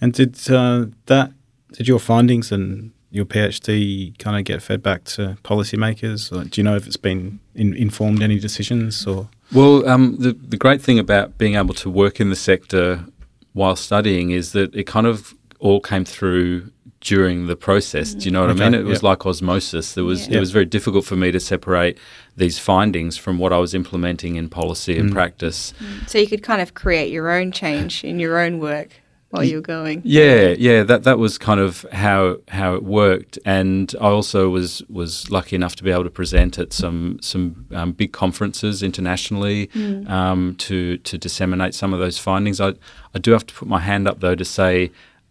[0.00, 1.32] And did uh, that
[1.72, 6.30] did your findings and your PhD kind of get fed back to policymakers?
[6.30, 9.28] Or do you know if it's been in, informed any decisions or?
[9.52, 13.04] Well, um, the the great thing about being able to work in the sector
[13.52, 16.70] while studying is that it kind of all came through
[17.00, 18.12] during the process.
[18.12, 18.80] Do you know what Okay, I mean?
[18.80, 19.08] It was yeah.
[19.10, 19.94] like osmosis.
[19.94, 20.36] There was Yeah.
[20.36, 21.96] it was very difficult for me to separate
[22.36, 25.00] these findings from what I was implementing in policy Mm.
[25.00, 25.72] and practice.
[26.06, 28.88] So you could kind of create your own change in your own work
[29.30, 30.02] while you're going.
[30.04, 34.82] Yeah, yeah, that that was kind of how how it worked, and I also was
[34.90, 39.70] was lucky enough to be able to present at some some um, big conferences internationally
[40.06, 42.60] um, to to disseminate some of those findings.
[42.60, 42.74] I
[43.14, 44.90] I do have to put my hand up though to say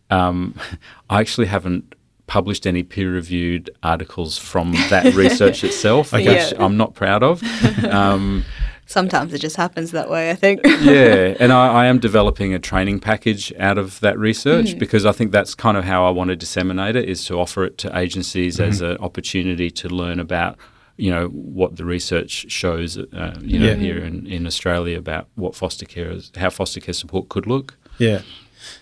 [0.10, 0.56] um,
[1.10, 1.96] I actually haven't
[2.28, 6.26] published any peer reviewed articles from that research itself, Okay.
[6.28, 6.64] which Yeah.
[6.64, 7.42] I'm not proud of.
[7.84, 8.44] Um,
[8.86, 10.62] Sometimes it just happens that way, I think.
[10.66, 15.12] yeah, and I, I am developing a training package out of that research because I
[15.12, 17.96] think that's kind of how I want to disseminate it is to offer it to
[17.96, 20.58] agencies as an opportunity to learn about
[20.98, 23.76] you know what the research shows uh, you know Yeah.
[23.76, 27.78] here in, in Australia about what foster care is how foster care support could look.
[28.00, 28.22] Yeah,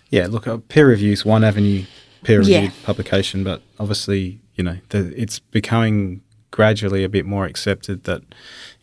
[0.10, 0.28] yeah.
[0.28, 1.84] Look, uh, peer review is one avenue,
[2.24, 2.70] peer reviewed Yeah.
[2.84, 8.22] publication, but obviously, you know, the, it's becoming gradually a bit more accepted that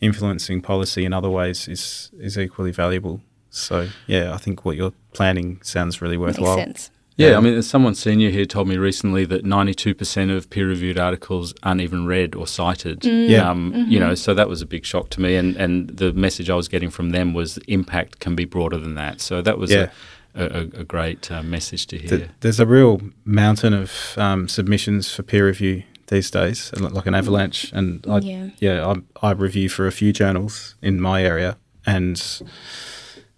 [0.01, 3.21] influencing policy in other ways is is equally valuable.
[3.49, 6.57] So, yeah, I think what you're planning sounds really worthwhile.
[6.57, 6.65] Makes worthwhile.
[6.75, 6.91] sense.
[7.15, 7.37] Yeah, Yeah.
[7.37, 12.05] I mean, someone senior here told me recently that 92% of peer-reviewed articles aren't even
[12.05, 13.05] read or cited.
[13.05, 13.49] Yeah.
[13.49, 15.37] Um, You know, so that was a big shock to me.
[15.37, 18.95] And, and the message I was getting from them was impact can be broader than
[18.95, 19.21] that.
[19.21, 19.83] So that was Yeah.
[19.83, 19.89] a,
[20.35, 22.09] a, a great uh, message to hear.
[22.09, 27.15] Th- There's a real mountain of um, submissions for peer review these days, like an
[27.15, 27.71] avalanche.
[27.73, 28.49] And I, Yeah.
[28.59, 32.21] yeah, I, I review for a few journals in my area, and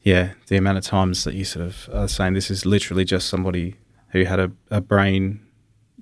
[0.02, 3.28] yeah, the amount of times that you sort of are saying this is literally just
[3.28, 3.76] somebody
[4.10, 5.42] who had a, a brain.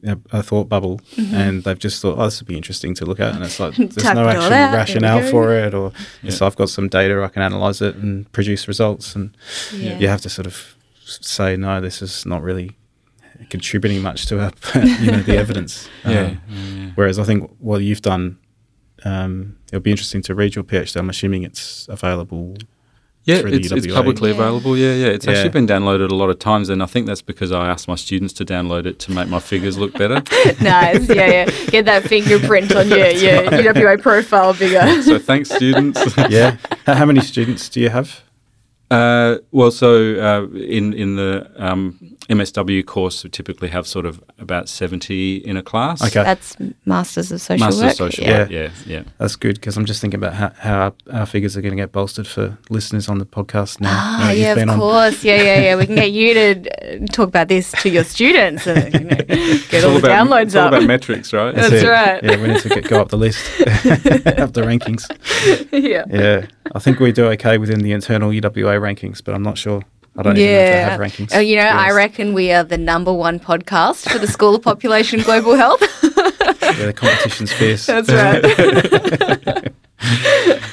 [0.08, 3.20] A, a thought bubble, and they've just thought, "Oh, this would be interesting to look
[3.20, 6.30] at," and it's like there's no actual out, rationale for it, or Yeah.
[6.30, 9.36] so I've got some data, I can analyze it and produce results, and
[9.74, 9.98] Yeah.
[9.98, 10.75] you have to sort of s-
[11.06, 12.72] say no this is not really
[13.50, 14.52] contributing much to our,
[14.84, 16.92] you know the evidence yeah, Um, yeah, yeah.
[16.96, 18.38] whereas i think what you've done
[19.04, 22.56] um, it'll be interesting to read your phd i'm assuming it's available
[23.28, 24.36] Yeah, it's, it's publicly Yeah.
[24.38, 24.78] available.
[24.78, 25.08] Yeah, yeah.
[25.16, 25.32] It's Yeah.
[25.34, 27.96] actually been downloaded a lot of times, and I think that's because I asked my
[27.96, 30.22] students to download it to make my figures look better.
[30.62, 31.10] nice.
[31.10, 31.46] Yeah, yeah.
[31.74, 35.02] Get that fingerprint on your, your UWA profile bigger.
[35.02, 36.00] so thanks, students.
[36.30, 38.22] yeah how, how many students do you have
[38.92, 44.24] Uh, well, so uh, in in the um, MSW course, we typically have sort of
[44.40, 46.02] about seventy in a class.
[46.02, 46.24] Okay.
[46.24, 47.92] That's Masters of Social Master Work.
[47.92, 48.38] of social Yeah.
[48.40, 48.50] work.
[48.52, 49.04] Yeah, yeah.
[49.18, 51.82] that's good because i'm just thinking about how, how our, our figures are going to
[51.82, 54.80] get bolstered for listeners on the podcast now Ah, Now you've yeah, been of on-
[54.80, 55.24] course.
[55.24, 55.76] Yeah, yeah, yeah.
[55.76, 59.10] We can get you to uh, talk about this to your students and you know,
[59.18, 60.74] get It's all, the about, downloads it's all up.
[60.74, 61.54] about metrics, right?
[61.54, 61.88] That's it.
[61.88, 62.24] right.
[62.24, 65.04] yeah we need to get, go up the list up the rankings
[65.72, 66.04] yeah.
[66.10, 69.82] yeah i think we do okay within the internal uwa rankings but i'm not sure
[70.18, 72.52] i don't even know if they have rankings Oh, you know, to I reckon we
[72.52, 75.82] are the number one podcast for the School of Population Global Health.
[76.66, 77.86] Yeah, the competition's fierce.
[77.86, 78.42] That's right.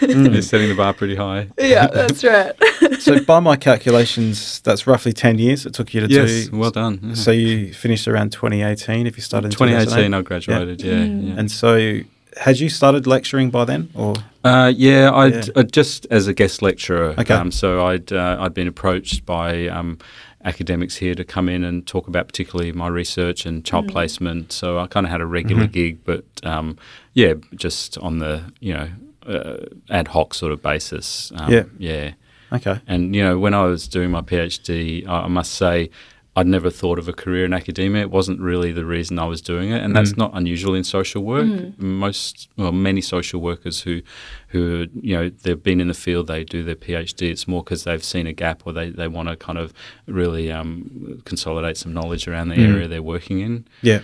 [0.01, 1.49] They're setting the bar pretty high.
[1.59, 2.53] yeah, that's right.
[2.99, 6.59] so, by my calculations, that's roughly 10 years it took you to Yes, do.
[6.59, 6.99] well done.
[7.03, 7.15] Yeah.
[7.15, 10.19] So, you finished around 2018 if you started in 2018, 2008?
[10.19, 10.83] I graduated.
[10.83, 11.39] Yeah, yeah.
[11.39, 12.01] And so,
[12.37, 13.91] had you started lecturing by then?
[13.95, 14.15] or
[14.45, 15.53] Uh, yeah, I'd, Yeah.
[15.57, 17.15] uh, just as a guest lecturer.
[17.19, 17.35] Okay.
[17.35, 19.99] Um, so I'd uh, I'd been approached by um,
[20.45, 24.53] academics here to come in and talk about particularly my research and child placement.
[24.53, 25.73] So I kind of had a regular Mm-hmm.
[25.73, 26.77] gig, but um,
[27.15, 28.89] yeah, just on the you know
[29.27, 29.57] uh,
[29.91, 31.31] ad hoc sort of basis.
[31.37, 31.65] Um, Yeah.
[31.79, 32.13] yeah.
[32.53, 32.81] Okay.
[32.89, 35.91] And you know, when I was doing my PhD, I I must say.
[36.35, 38.01] I'd never thought of a career in academia.
[38.03, 40.19] It wasn't really the reason I was doing it, and that's mm.
[40.19, 41.45] not unusual in social work.
[41.45, 41.79] Mm.
[41.79, 44.01] Most, well, many social workers who,
[44.49, 47.31] who you know, they've been in the field, they do their PhD.
[47.31, 49.75] It's more because they've seen a gap, or they, they want to kind of
[50.07, 52.75] really um, consolidate some knowledge around the mm.
[52.75, 53.67] area they're working in.
[53.83, 54.01] Yeah.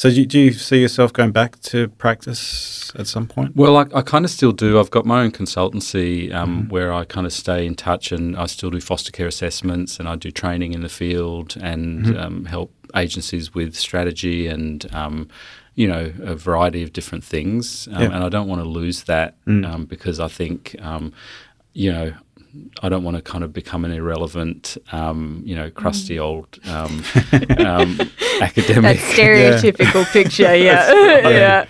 [0.00, 3.54] So do you, do you see yourself going back to practice at some point?
[3.54, 4.80] Well, I, I kind of still do.
[4.80, 6.68] I've got my own consultancy um, mm-hmm.
[6.70, 10.08] where I kind of stay in touch and I still do foster care assessments and
[10.08, 12.18] I do training in the field and mm-hmm.
[12.18, 15.28] um, help agencies with strategy and um,
[15.74, 17.86] you know a variety of different things.
[17.92, 18.14] Um, yeah.
[18.14, 19.70] And I don't want to lose that mm.
[19.70, 21.12] Um, because I think um,
[21.74, 22.14] you know
[22.82, 26.22] I don't want to kind of become an irrelevant, um, you know, crusty mm.
[26.22, 27.04] old um,
[27.66, 28.00] um,
[28.40, 28.98] academic.
[28.98, 30.12] That stereotypical yeah.
[30.12, 31.28] picture, yeah.
[31.28, 31.66] yeah.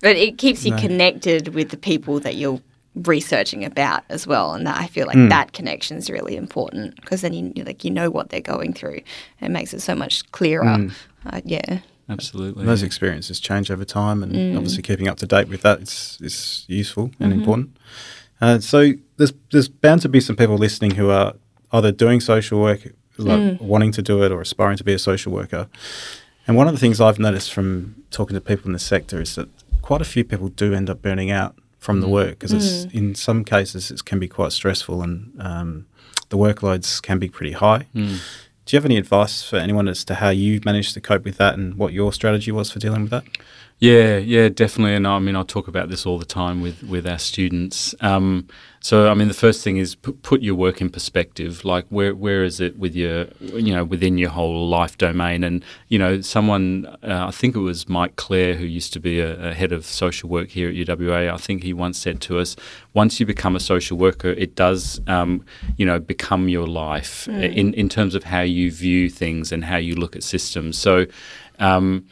[0.00, 0.78] But it keeps you no.
[0.78, 2.60] connected with the people that you're
[2.94, 5.28] researching about as well, and that I feel like mm.
[5.30, 9.00] that connection is really important because then you like you know what they're going through.
[9.40, 10.64] It makes it so much clearer.
[10.64, 10.92] Mm.
[11.26, 11.80] Uh, yeah.
[12.08, 12.64] Absolutely.
[12.64, 14.56] Those experiences change over time, and mm.
[14.56, 17.40] obviously keeping up to date with that is, is useful and mm-hmm.
[17.40, 17.76] important.
[18.40, 21.34] Uh, so there's there's bound to be some people listening who are
[21.72, 22.80] either doing social work,
[23.18, 23.60] like mm.
[23.60, 25.68] wanting to do it, or aspiring to be a social worker.
[26.46, 29.34] And one of the things I've noticed from talking to people in the sector is
[29.36, 29.48] that
[29.82, 32.02] quite a few people do end up burning out from mm.
[32.02, 32.94] the work because mm.
[32.94, 35.86] in some cases it can be quite stressful and um,
[36.28, 37.86] the workloads can be pretty high.
[37.94, 38.20] Mm.
[38.64, 41.38] Do you have any advice for anyone as to how you managed to cope with
[41.38, 43.24] that and what your strategy was for dealing with that?
[43.80, 44.94] Yeah, yeah, definitely.
[44.94, 47.94] And I mean, I talk about this all the time with with our students.
[48.02, 48.46] Um,
[48.82, 51.64] so, I mean, the first thing is put, put your work in perspective.
[51.64, 55.42] Like, where where is it with your, you know, within your whole life domain?
[55.42, 59.18] And you know, someone, uh, I think it was Mike Clare, who used to be
[59.18, 61.32] a, a, head of social work here at UWA.
[61.32, 62.56] I think he once said to us,
[62.92, 65.42] once you become a social worker, it does, um,
[65.78, 67.56] you know, become your life mm.
[67.56, 70.76] in in terms of how you view things and how you look at systems.
[70.76, 71.06] So.
[71.58, 72.06] Um,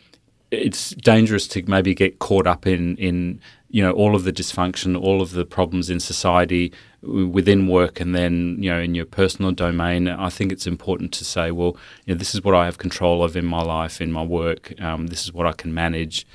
[0.51, 5.01] it's dangerous to maybe get caught up in in you know all of the dysfunction,
[5.01, 9.53] all of the problems in society within work, and then you know in your personal
[9.53, 10.09] domain.
[10.09, 13.23] I think it's important to say, well, you know, this is what I have control
[13.23, 14.73] of in my life, in my work.
[14.81, 16.27] Um, this is what I can manage,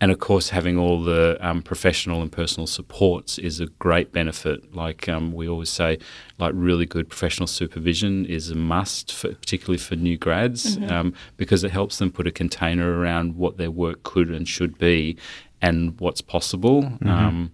[0.00, 4.74] and of course, having all the um, professional and personal supports is a great benefit.
[4.74, 5.98] Like um, we always say,
[6.38, 10.92] like really good professional supervision is a must, for, particularly for new grads, mm-hmm.
[10.92, 14.78] um, because it helps them put a container around what their work could and should
[14.78, 15.16] be,
[15.60, 16.82] and what's possible.
[16.82, 17.08] Mm-hmm.
[17.08, 17.52] Um,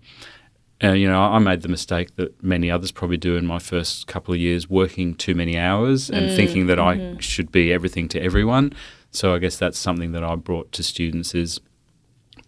[0.81, 4.07] and, you know, I made the mistake that many others probably do in my first
[4.07, 7.17] couple of years, working too many hours and mm, thinking that mm-hmm.
[7.17, 8.75] I should be everything to everyone.
[9.11, 11.61] So I guess that's something that I brought to students is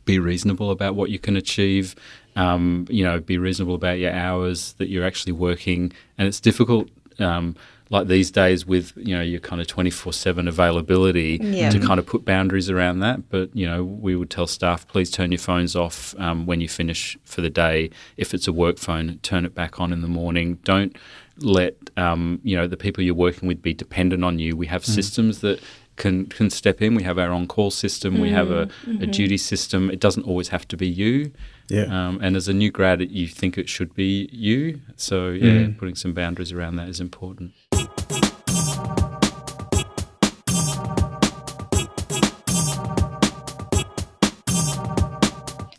[0.06, 1.94] be reasonable about what you can achieve.
[2.34, 6.88] Um, you know, be reasonable about your hours that you're actually working, and it's difficult.
[7.18, 7.56] Um,
[7.90, 11.70] like these days with you know your kind of 24/7 availability yeah.
[11.70, 15.10] to kind of put boundaries around that but you know we would tell staff please
[15.10, 18.78] turn your phones off um, when you finish for the day if it's a work
[18.78, 20.96] phone turn it back on in the morning don't
[21.38, 24.82] let um, you know the people you're working with be dependent on you we have
[24.82, 24.94] mm.
[24.94, 25.60] systems that
[25.96, 26.94] can can step in.
[26.94, 28.16] We have our on call system.
[28.16, 29.02] Mm, we have a, mm-hmm.
[29.02, 29.90] a, duty system.
[29.90, 31.32] It doesn't always have to be you.
[31.68, 31.84] Yeah.
[31.84, 34.80] Um, and as a new grad, you think it should be you.
[34.96, 35.78] So yeah, mm.
[35.78, 37.52] putting some boundaries around that is important.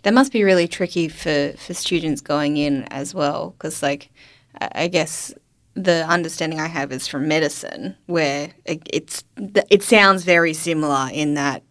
[0.04, 4.10] That must be really tricky for, for students going in as well, because like
[4.62, 5.34] I guess
[5.78, 9.24] the understanding I have is from medicine, where it, it's
[9.70, 11.64] it sounds very similar in that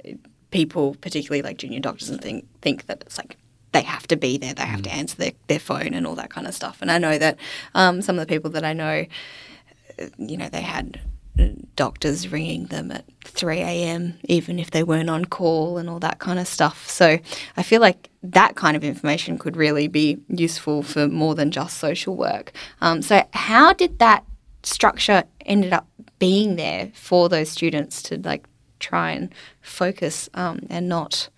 [0.50, 3.36] people, particularly like junior doctors, and think think that it's like
[3.72, 4.84] they have to be there, they have mm.
[4.84, 6.78] to answer their, their phone and all that kind of stuff.
[6.80, 7.36] And I know that
[7.74, 9.04] um, some of the people that I know,
[10.18, 11.00] you know, they had
[11.76, 16.18] doctors ringing them at 3 a.m., even if they weren't on call and all that
[16.18, 16.88] kind of stuff.
[16.88, 17.18] So
[17.56, 21.76] I feel like that kind of information could really be useful for more than just
[21.78, 22.52] social work.
[22.80, 24.24] Um, so, how did that
[24.62, 25.86] structure ended up
[26.18, 28.46] being there for those students to like
[28.80, 31.28] try and focus um, and not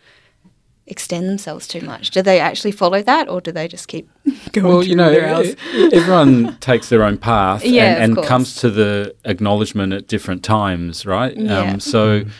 [0.90, 2.10] extend themselves too much?
[2.10, 4.08] Do they actually follow that, or do they just keep
[4.52, 4.66] going?
[4.66, 9.92] Well, you know, everyone takes their own path yeah, and, and comes to the acknowledgement
[9.92, 11.36] at different times, right?
[11.36, 11.60] Yeah.
[11.60, 12.20] Um, so.
[12.20, 12.30] Mm-hmm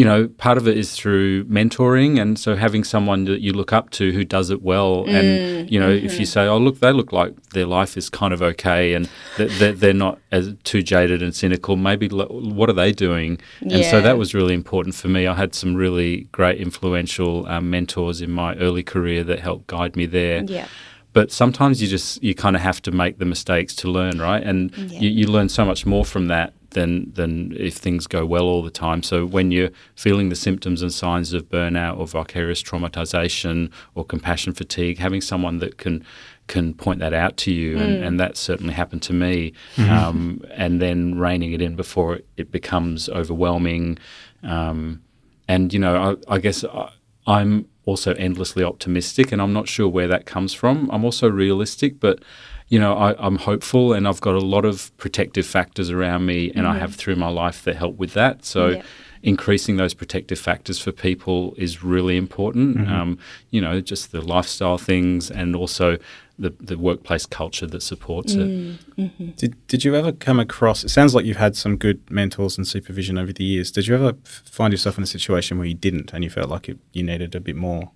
[0.00, 3.70] you know, part of it is through mentoring, and so having someone that you look
[3.70, 6.06] up to who does it well, mm, and you know, mm-hmm.
[6.06, 6.24] if you mm-hmm.
[6.24, 9.92] say, "Oh, look, they look like their life is kind of okay, and they're, they're
[9.92, 13.38] not as too jaded and cynical," maybe what are they doing?
[13.60, 13.76] Yeah.
[13.76, 15.26] And so that was really important for me.
[15.26, 19.96] I had some really great, influential um, mentors in my early career that helped guide
[19.96, 20.42] me there.
[20.44, 20.66] Yeah
[21.12, 24.44] but sometimes you just you kind of have to make the mistakes to learn right
[24.44, 25.00] and yeah.
[25.00, 28.62] you, you, learn so much more from that than than if things go well all
[28.62, 29.02] the time.
[29.02, 34.52] So when you're feeling the symptoms and signs of burnout or vicarious traumatization or compassion
[34.52, 36.04] fatigue, having someone that can
[36.46, 37.80] can point that out to you, mm.
[37.80, 39.52] and, and that certainly happened to me.
[39.76, 39.90] Mm-hmm.
[39.90, 43.98] Um, and then reining it in before it, it becomes overwhelming.
[44.42, 45.02] Um,
[45.46, 46.64] and you know, I, I guess.
[46.64, 46.92] I,
[47.26, 50.90] I'm also endlessly optimistic, and I'm not sure where that comes from.
[50.90, 52.22] I'm also realistic, but
[52.70, 56.50] you know, I, I'm hopeful, and I've got a lot of protective factors around me,
[56.52, 56.80] and I mm-hmm.
[56.80, 58.46] have through my life that help with that.
[58.46, 58.68] So.
[58.68, 58.82] Yeah.
[59.22, 62.78] Increasing those protective factors for people is really important.
[62.78, 62.90] Mm-hmm.
[62.90, 63.18] Um,
[63.50, 65.98] you know, just the lifestyle things and also
[66.38, 68.48] the, the workplace culture that supports it.
[68.48, 69.30] Mm, mm-hmm.
[69.32, 70.84] Did Did you ever come across?
[70.84, 73.70] It sounds like you've had some good mentors and supervision over the years.
[73.70, 76.70] Did you ever find yourself in a situation where you didn't, and you felt like
[76.70, 77.90] it, you needed a bit more?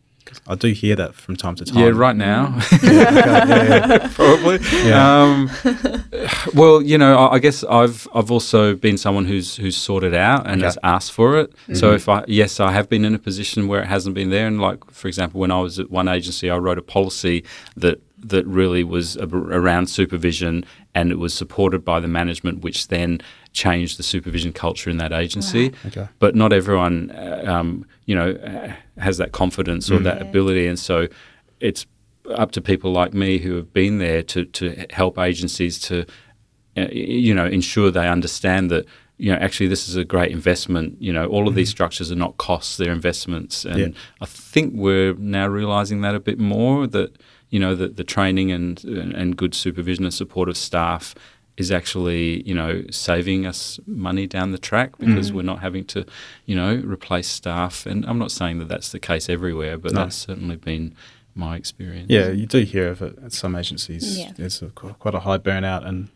[0.46, 1.78] I do hear that from time to time.
[1.78, 2.58] Yeah, right now.
[2.82, 3.10] yeah,
[3.46, 4.08] yeah.
[4.14, 4.58] probably.
[4.92, 5.50] Um,
[6.54, 10.46] well, you know, I, I guess I've I've also been someone who's who's sorted out
[10.46, 10.64] and Okay.
[10.66, 11.52] has asked for it.
[11.74, 14.46] So if I yes, I have been in a position where it hasn't been there,
[14.46, 17.44] and like for example, when I was at one agency, I wrote a policy
[17.76, 20.64] that that really was ab- around supervision,
[20.94, 23.20] and it was supported by the management, which then
[23.54, 25.72] changed the supervision culture in that agency.
[25.86, 26.06] Okay.
[26.18, 30.28] But not everyone, uh, um, you know, uh, has that confidence or that Yeah.
[30.28, 31.08] ability, and so
[31.60, 31.86] it's
[32.36, 36.04] up to people like me who have been there to to help agencies to
[36.76, 38.84] uh, you know ensure they understand that
[39.18, 42.16] you know actually this is a great investment you know all of these structures are
[42.16, 43.88] not costs they're investments and Yeah.
[44.22, 47.10] i think we're now realizing that a bit more that
[47.50, 48.82] you know that the training and
[49.20, 51.14] and good supervision and support of staff
[51.56, 55.36] is actually you know saving us money down the track because mm.
[55.36, 56.04] we're not having to
[56.46, 60.00] you know replace staff and i'm not saying that that's the case everywhere but No.
[60.00, 60.94] that's certainly been
[61.34, 64.18] my experience Yeah, you do hear of it at some agencies.
[64.18, 64.32] Yeah.
[64.36, 66.08] There's a, quite a high burnout, and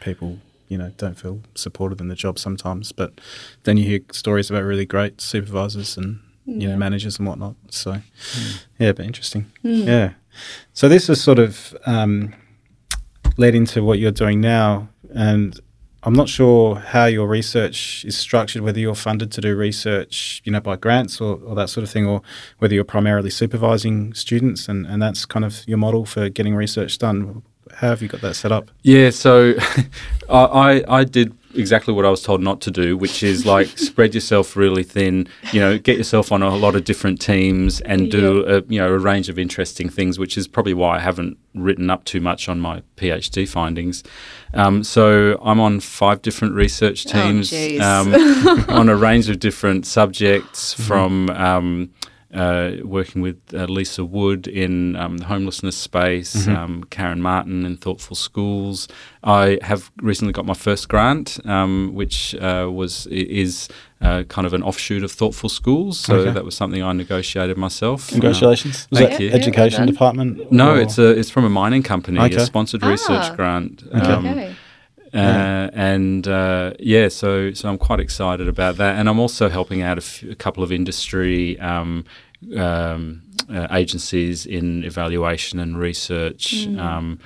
[0.00, 2.92] people, you know, don't feel supported in the job sometimes.
[2.92, 3.20] But
[3.64, 7.54] then you hear stories about really great supervisors and you know managers and whatnot.
[7.70, 8.64] So mm.
[8.78, 9.50] yeah, but interesting.
[9.64, 9.86] Mm.
[9.86, 10.12] Yeah.
[10.72, 12.34] So this is sort of um,
[13.38, 15.58] led into what you're doing now, and
[16.02, 20.52] I'm not sure how your research is structured, whether you're funded to do research, you
[20.52, 22.22] know, by grants or, or that sort of thing, or
[22.58, 26.98] whether you're primarily supervising students and, and that's kind of your model for getting research
[26.98, 27.42] done.
[27.74, 28.70] How have you got that set up?
[28.82, 29.54] Yeah, so
[30.28, 33.66] I, I I did exactly what I was told not to do, which is like
[33.78, 35.28] spread yourself really thin.
[35.52, 38.88] You know, get yourself on a lot of different teams and do a, you know
[38.92, 42.48] a range of interesting things, which is probably why I haven't written up too much
[42.48, 44.04] on my PhD findings.
[44.54, 47.80] Um, so I'm on five different research Oh, teams jeez.
[47.80, 48.14] um,
[48.68, 51.90] on a range of different subjects, from um,
[52.34, 57.76] uh, working with uh, Lisa Wood in um, the homelessness space, um, Karen Martin in
[57.76, 58.86] Thoughtful Schools.
[59.24, 63.68] I have recently got my first grant, um, which uh, was is
[64.02, 65.98] uh, kind of an offshoot of Thoughtful Schools.
[65.98, 66.30] So Okay.
[66.32, 68.08] that was something I negotiated myself.
[68.10, 68.86] Congratulations.
[68.90, 69.30] Was Thank that you.
[69.30, 70.52] education Yeah, well department?
[70.52, 72.36] No, or- it's a it's from a mining company, Okay.
[72.36, 73.34] a sponsored research Ah.
[73.36, 73.84] grant.
[73.94, 74.54] Okay.
[75.12, 75.40] Um, okay.
[75.40, 79.82] uh, and uh, yeah, so so I'm quite excited about that, and I'm also helping
[79.82, 82.04] out a, f- a couple of industry um,
[82.56, 87.18] um, uh, agencies in evaluation and research, um,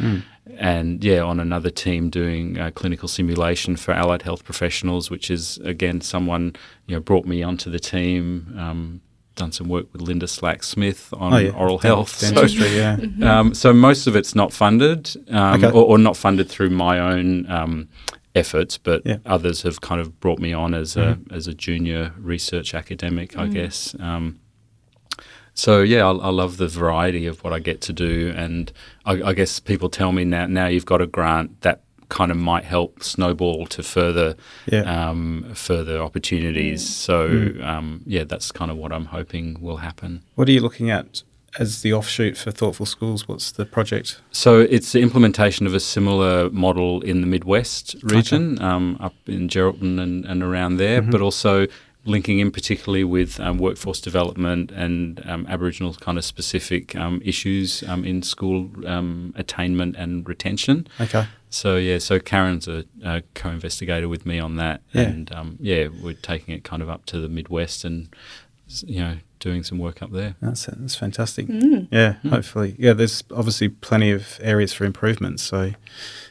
[0.59, 5.59] and yeah, on another team doing uh, clinical simulation for allied health professionals, which is
[5.59, 6.55] again someone
[6.87, 8.55] you know brought me onto the team.
[9.35, 11.51] Done some work with Linda Slack Smith on Oh, yeah.
[11.53, 12.11] oral health.
[12.17, 12.99] So- Dentistry, yeah.
[13.41, 15.75] um, so most of it's not funded, um, Okay.
[15.77, 17.89] or, or not funded through my own um,
[18.35, 19.15] efforts, but Yeah.
[19.17, 19.33] Mm-hmm.
[19.33, 23.47] others have kind of brought me on as a as a junior research academic, I
[23.47, 23.95] guess.
[24.01, 24.39] Um,
[25.55, 28.73] so yeah, I, I love the variety of what I get to do, and
[29.05, 31.83] I, I guess people tell me now now you've got a grant that
[32.19, 34.29] kind of might help snowball to further
[34.71, 34.85] Yeah.
[35.09, 36.81] um, further opportunities.
[37.07, 37.15] So
[37.63, 40.23] um, yeah, that's kind of what I'm hoping will happen.
[40.37, 41.23] What are you looking at
[41.59, 43.27] as the offshoot for Thoughtful Schools?
[43.29, 44.21] What's the project?
[44.31, 49.49] So it's the implementation of a similar model in the Midwest region, um, up in
[49.49, 51.67] Geraldton and, and around there, but also
[52.05, 57.83] linking in particularly with um, workforce development and um, Aboriginal kind of specific um, issues
[57.91, 60.87] um, in school um, attainment and retention.
[61.01, 61.25] Okay.
[61.55, 65.03] So yeah, so Karen's a, a co-investigator with me on that, Yeah.
[65.03, 68.09] and um, yeah, we're taking it kind of up to the Midwest and
[68.87, 70.35] you know doing some work up there.
[70.41, 71.47] That's that's fantastic.
[71.91, 72.75] Yeah, hopefully.
[72.79, 75.41] Yeah, there's obviously plenty of areas for improvement.
[75.41, 75.73] So,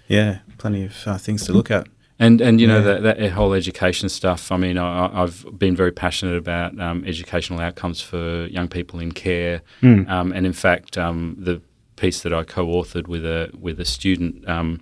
[0.07, 1.87] yeah, plenty of uh, things to look at.
[2.17, 2.99] And and you know Yeah.
[2.99, 4.51] that, that whole education stuff.
[4.51, 8.99] I mean, I, I- I've been very passionate about um, educational outcomes for young people
[8.99, 9.61] in care.
[9.83, 10.09] Mm.
[10.09, 11.61] Um, and in fact, um, the
[11.95, 14.81] piece that I co-authored with a with a student um,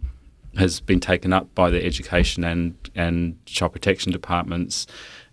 [0.58, 4.88] has been taken up by the education and and child protection departments.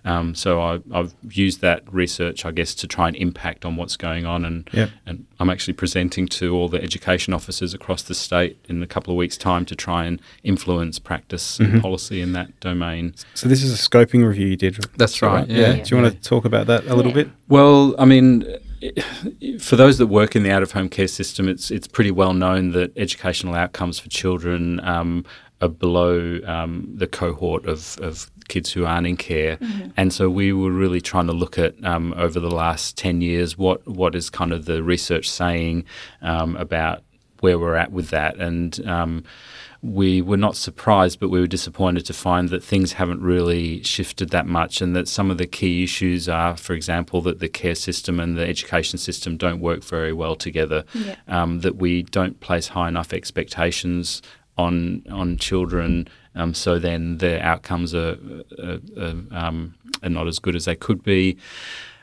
[0.04, 3.96] Um, so I, I've used that research, I guess, to try and impact on what's
[3.96, 4.44] going on.
[4.44, 4.90] And Yep.
[5.04, 9.12] and I'm actually presenting to all the education officers across the state in a couple
[9.12, 11.72] of weeks' time to try and influence practice Mm-hmm.
[11.72, 13.14] and policy in that domain.
[13.34, 14.76] So this is a scoping review you did.
[14.96, 15.74] That's right, Yeah.
[15.74, 15.82] yeah.
[15.82, 17.24] Do you want to talk about that a little Yeah.
[17.24, 17.28] bit?
[17.48, 18.58] Well, I mean, i-
[19.60, 22.34] for those that work in the out of home care system, it's it's pretty well
[22.34, 25.24] known that educational outcomes for children um,
[25.60, 29.56] are below um, the cohort of, of kids who aren't in care.
[29.56, 29.90] Mm-hmm.
[29.96, 33.56] And so we were really trying to look at um, over the last 10 years
[33.56, 35.84] what, what is kind of the research saying
[36.22, 37.02] um, about
[37.40, 38.36] where we're at with that.
[38.36, 39.24] And um,
[39.82, 44.30] we were not surprised, but we were disappointed to find that things haven't really shifted
[44.30, 47.74] that much, and that some of the key issues are, for example, that the care
[47.74, 50.84] system and the education system don't work very well together.
[50.94, 51.16] Yeah.
[51.28, 54.22] Um, that we don't place high enough expectations
[54.58, 58.18] on on children, um, so then their outcomes are,
[58.58, 61.36] are, are, um, are not as good as they could be.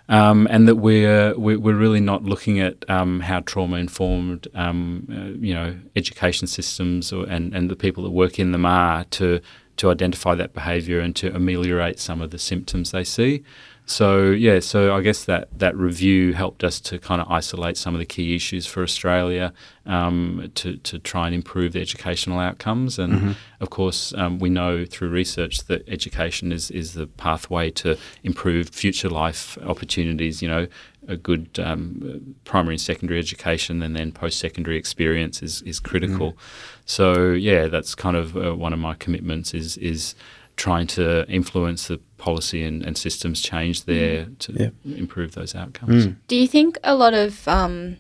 [0.09, 5.39] Um, and that we're we're really not looking at um, how trauma informed um, uh,
[5.39, 9.39] you know education systems or, and and the people that work in them are to
[9.77, 13.43] to identify that behaviour and to ameliorate some of the symptoms they see.
[13.85, 17.93] So yeah, so I guess that that review helped us to kind of isolate some
[17.93, 19.51] of the key issues for Australia
[19.85, 22.97] um, to to try and improve the educational outcomes.
[22.97, 23.31] And mm-hmm.
[23.59, 28.69] of course, um, we know through research that education is is the pathway to improve
[28.69, 30.41] future life opportunities.
[30.41, 30.67] You know,
[31.07, 36.31] a good um, primary and secondary education and then post secondary experience is is critical.
[36.31, 36.37] Mm.
[36.85, 40.15] So yeah, that's kind of uh, one of my commitments is is
[40.55, 44.37] trying to influence the policy and, and systems change there mm.
[44.39, 44.97] to yeah.
[44.97, 46.07] improve those outcomes.
[46.07, 46.15] Mm.
[46.27, 47.97] Do you think a lot of um,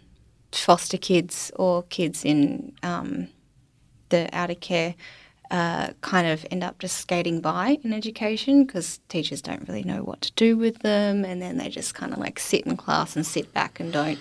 [0.51, 3.27] foster kids or kids in um,
[4.09, 4.95] the out of care
[5.51, 10.03] uh, kind of end up just skating by in education because teachers don't really know
[10.03, 13.15] what to do with them and then they just kind of like sit in class
[13.15, 14.19] and sit back and don't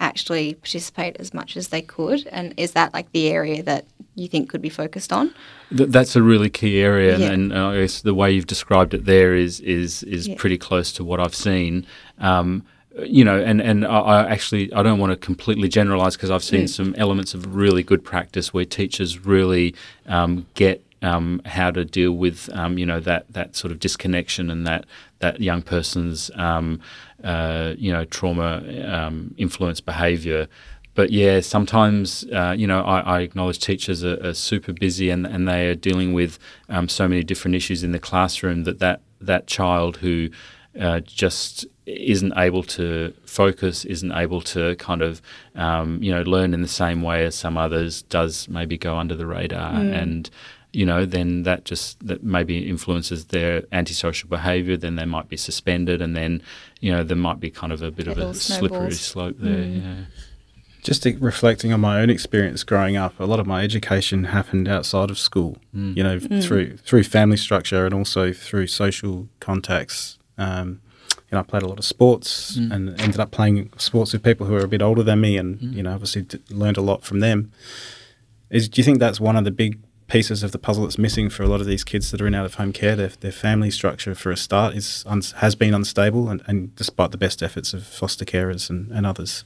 [0.00, 2.26] actually participate as much as they could?
[2.28, 5.34] And is that like the area that you think could be focused on?
[5.76, 7.30] Th- that's a really key area, yeah.
[7.30, 10.36] and, and uh, I guess the way you've described it there is is is yeah.
[10.36, 11.86] pretty close to what I've seen.
[12.18, 12.64] Um,
[13.02, 16.44] you know, and and I, I, actually I don't want to completely generalize because I've
[16.44, 16.66] seen yeah.
[16.66, 19.74] some elements of really good practice where teachers really
[20.06, 24.50] um, get um, how to deal with um, you know that that sort of disconnection
[24.50, 24.86] and that
[25.24, 26.80] that young person's um,
[27.22, 30.46] uh, you know trauma um, influenced behaviour.
[30.94, 35.26] But yeah, sometimes uh, you know I, I acknowledge teachers are, are, super busy and,
[35.26, 39.00] and they are dealing with um, so many different issues in the classroom that that,
[39.20, 40.28] that child who
[40.80, 45.20] uh, just isn't able to focus, isn't able to kind of,
[45.54, 49.14] um, you know, learn in the same way as some others does maybe go under
[49.14, 49.72] the radar.
[49.72, 50.02] Mm.
[50.02, 50.30] And
[50.74, 54.76] you know, then that just that maybe influences their antisocial behaviour.
[54.76, 56.42] Then they might be suspended, and then
[56.80, 59.64] you know there might be kind of a bit it of a slippery slope there.
[59.64, 59.82] Mm.
[59.82, 60.04] Yeah.
[60.82, 65.10] Just reflecting on my own experience growing up, a lot of my education happened outside
[65.10, 65.56] of school.
[65.74, 65.96] Mm.
[65.96, 66.44] You know, mm.
[66.44, 70.18] through through family structure and also through social contacts.
[70.36, 70.80] Um,
[71.30, 72.72] you know, I played a lot of sports mm.
[72.72, 75.58] and ended up playing sports with people who are a bit older than me, and
[75.58, 75.72] mm.
[75.72, 77.52] you know, obviously learned a lot from them.
[78.50, 81.30] Is do you think that's one of the big pieces of the puzzle that's missing
[81.30, 82.94] for a lot of these kids that are in out of home care.
[82.94, 85.04] Their, their family structure, for a start, is
[85.36, 89.44] has been unstable, and, and despite the best efforts of foster carers and, and others.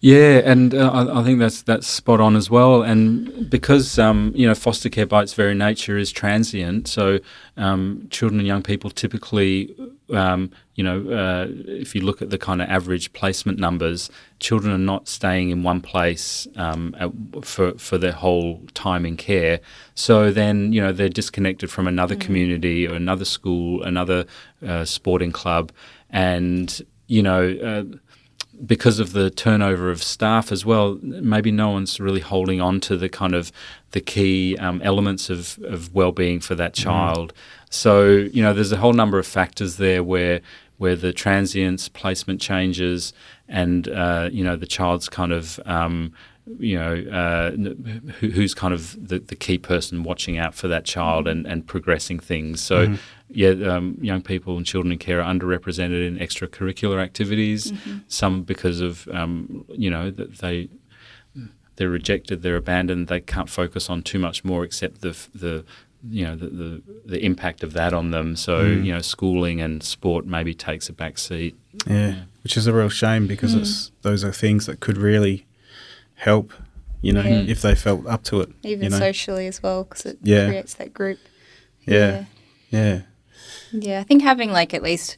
[0.00, 2.82] Yeah, and uh, I, I, think that's that's spot on as well.
[2.82, 7.18] And because um, you know foster care by its very nature is transient, so
[7.56, 9.74] um, children and young people typically,
[10.10, 14.72] um, you know, uh, if you look at the kind of average placement numbers, children
[14.72, 17.10] are not staying in one place um, at,
[17.44, 19.58] for for their whole time in care.
[19.96, 22.20] So then you know they're disconnected from another mm.
[22.20, 24.26] community or another school, another
[24.64, 25.72] uh, sporting club,
[26.08, 27.96] and you know uh,
[28.66, 32.96] because of the turnover of staff as well, maybe no one's really holding on to
[32.96, 33.52] the kind of
[33.92, 36.84] the key um, elements of, of well-being for that mm-hmm.
[36.84, 37.32] child.
[37.32, 37.36] Mm.
[37.70, 40.40] So you know, there's a whole number of factors there where
[40.78, 43.12] where the transience placement changes,
[43.48, 46.12] and uh, you know the child's kind of um,
[46.58, 47.50] you know, uh,
[48.18, 51.38] who, who's kind of the, the, key person watching out for that child mm-hmm.
[51.38, 52.60] and, and progressing things.
[52.60, 52.94] So, mm-hmm.
[53.28, 57.72] yeah, um, young people and children in care are underrepresented in extracurricular activities.
[57.72, 57.98] Mm-hmm.
[58.08, 60.68] Some because of, um, you know, that they
[61.76, 65.64] they're rejected, they're abandoned, they can't focus on too much more except the the
[66.08, 68.36] you know the, the, the impact of that on them.
[68.36, 68.84] So mm.
[68.84, 71.56] you know, schooling and sport maybe takes a back seat.
[71.86, 72.14] Yeah, yeah.
[72.42, 73.60] which is a real shame because mm.
[73.60, 75.46] it's those are things that could really
[76.18, 76.52] help,
[77.00, 77.44] you know, yeah.
[77.46, 78.50] if they felt up to it.
[78.62, 78.98] Even you know?
[78.98, 80.46] socially as well, because it yeah.
[80.46, 81.18] creates that group.
[81.86, 82.24] Yeah.
[82.70, 83.02] yeah.
[83.72, 84.00] Yeah.
[84.00, 85.16] I think having like at least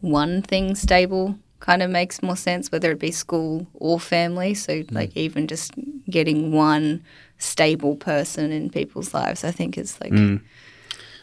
[0.00, 4.54] one thing stable kind of makes more sense, whether it be school or family.
[4.54, 4.92] So, mm.
[4.92, 5.72] like, even just
[6.08, 7.04] getting one
[7.38, 10.12] stable person in people's lives, I think is like.
[10.12, 10.40] Mm.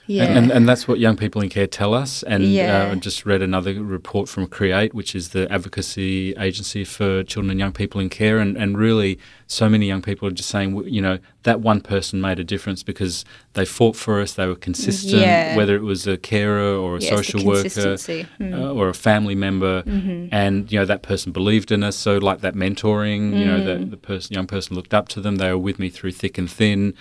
[0.06, 0.24] Yeah.
[0.26, 2.24] And, and, and that's what young people in care tell us.
[2.24, 2.88] And Yeah.
[2.88, 7.52] uh, I just read another report from Create, which is the advocacy agency for children
[7.52, 8.38] and young people in care.
[8.40, 12.20] And, and really, so many young people are just saying, you know, that one person
[12.22, 13.24] made a difference because
[13.54, 15.56] they fought for us, they were consistent, Yeah.
[15.56, 17.70] whether it was a carer or a the social worker.
[17.70, 18.54] Mm.
[18.54, 19.84] uh, or a family member,
[20.32, 21.96] and you know that person believed in us.
[21.96, 25.36] So like that mentoring, you know, the, the person, young person looked up to them.
[25.38, 26.94] They were with me through thick and thin,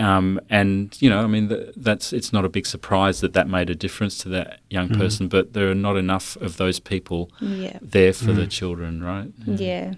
[0.00, 3.48] um, and you know, I mean, th- that's it's not a big surprise that that
[3.48, 5.00] made a difference to that young mm-hmm.
[5.00, 5.28] person.
[5.28, 7.78] But there are not enough of those people Yeah.
[7.82, 8.50] there for the mm.
[8.50, 9.30] children, right?
[9.44, 9.94] Yeah.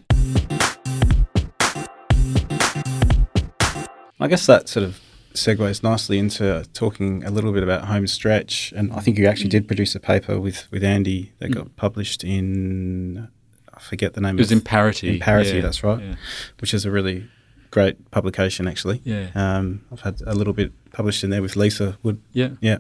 [4.19, 5.01] I guess that sort of
[5.35, 8.73] segues nicely into talking a little bit about home stretch.
[8.77, 9.51] And I think you actually mm.
[9.53, 11.55] did produce a paper with, with Andy that mm.
[11.55, 13.29] got published in,
[13.73, 15.15] I forget the name It was of in parity.
[15.15, 16.01] In Parity, yeah, that's right.
[16.01, 16.15] Yeah.
[16.61, 17.29] which is a really
[17.73, 19.01] great publication, actually.
[19.03, 19.31] Yeah.
[19.35, 22.21] Um, I've had a little bit published in there with Lisa Wood.
[22.33, 22.51] yeah.
[22.61, 22.79] Yeah.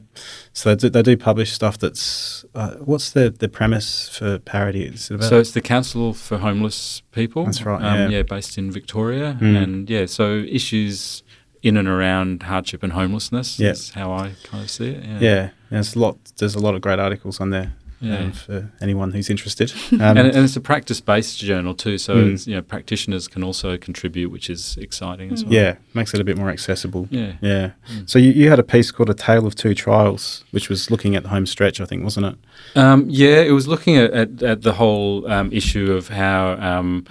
[0.52, 4.84] So they do, they do publish stuff that's, uh, what's the, the premise for Parity?
[4.84, 5.28] Is it about?
[5.30, 7.46] So it's the Council for Homeless People.
[7.46, 8.22] That's right, Um, yeah.
[8.22, 9.62] based in Victoria, Mm.
[9.62, 11.22] and yeah, so issues
[11.62, 13.70] in and around hardship and homelessness Yeah.
[13.70, 15.04] is how I kind of see it.
[15.04, 16.18] Yeah, yeah, there's a lot.
[16.36, 17.72] There's a lot of great articles on there
[18.02, 18.18] Yeah.
[18.18, 19.72] um, for anyone who's interested.
[19.92, 22.32] Um, and, and it's a practice-based journal too, so Mm.
[22.32, 25.54] it's, you know practitioners can also contribute, which is exciting as well.
[25.54, 27.06] yeah, makes it a bit more accessible.
[27.10, 27.70] yeah, Yeah.
[27.92, 28.10] Mm.
[28.10, 31.14] So you, you had a piece called "A Tale of Two Trials," which was looking
[31.16, 32.36] at the home stretch, I think, wasn't it?
[32.78, 37.04] Um, yeah, it was looking at, at, at the whole um, issue of how um,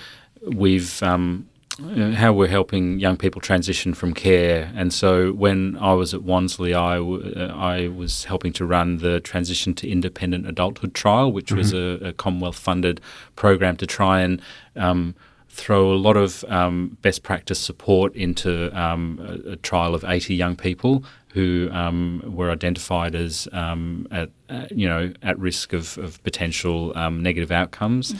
[0.45, 1.47] we've um,
[2.15, 4.71] how we're helping young people transition from care.
[4.75, 8.97] And so when I was at Wanslea, I, w- uh, I was helping to run
[8.97, 13.01] the transition to independent adulthood trial, which was a, a Commonwealth funded
[13.35, 14.41] program to try and
[14.75, 15.15] um,
[15.49, 20.33] throw a lot of um, best practice support into um, a, a trial of 80
[20.35, 25.97] young people who um, were identified as um, at uh, you know at risk of,
[25.97, 28.13] of potential um, negative outcomes.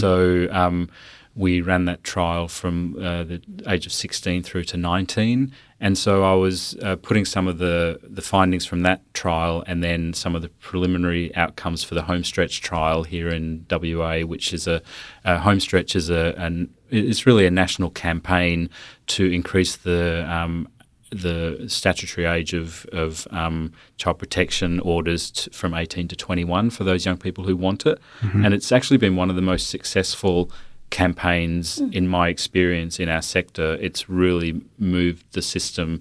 [0.00, 0.88] So um,
[1.34, 5.52] we ran that trial from uh, the age of 16 through to 19.
[5.80, 9.82] And so I was uh, putting some of the, the findings from that trial and
[9.82, 14.52] then some of the preliminary outcomes for the home stretch trial here in WA, which
[14.52, 14.82] is a,
[15.24, 18.68] a home stretch is a an, it's really a national campaign
[19.06, 20.68] to increase the um,
[21.10, 26.84] the statutory age of, of um, child protection orders t- from 18 to 21 for
[26.84, 27.98] those young people who want it.
[28.44, 30.50] And it's actually been one of the most successful
[30.92, 33.74] campaigns in my experience in our sector.
[33.80, 36.00] It's really moved the system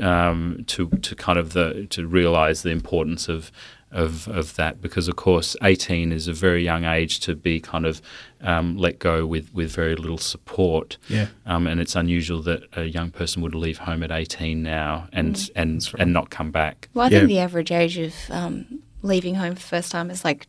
[0.00, 3.52] um, to, to kind of the, to realise the importance of,
[3.92, 7.84] of, of that because of course 18 is a very young age to be kind
[7.86, 8.00] of
[8.40, 11.26] um, let go with, with very little support Yeah.
[11.46, 15.50] um, and it's unusual that a young person would leave home at 18 now and
[15.54, 16.88] and and not come back.
[16.94, 17.18] Well, I Yeah.
[17.18, 20.46] think the average age of um, leaving home for the first time is like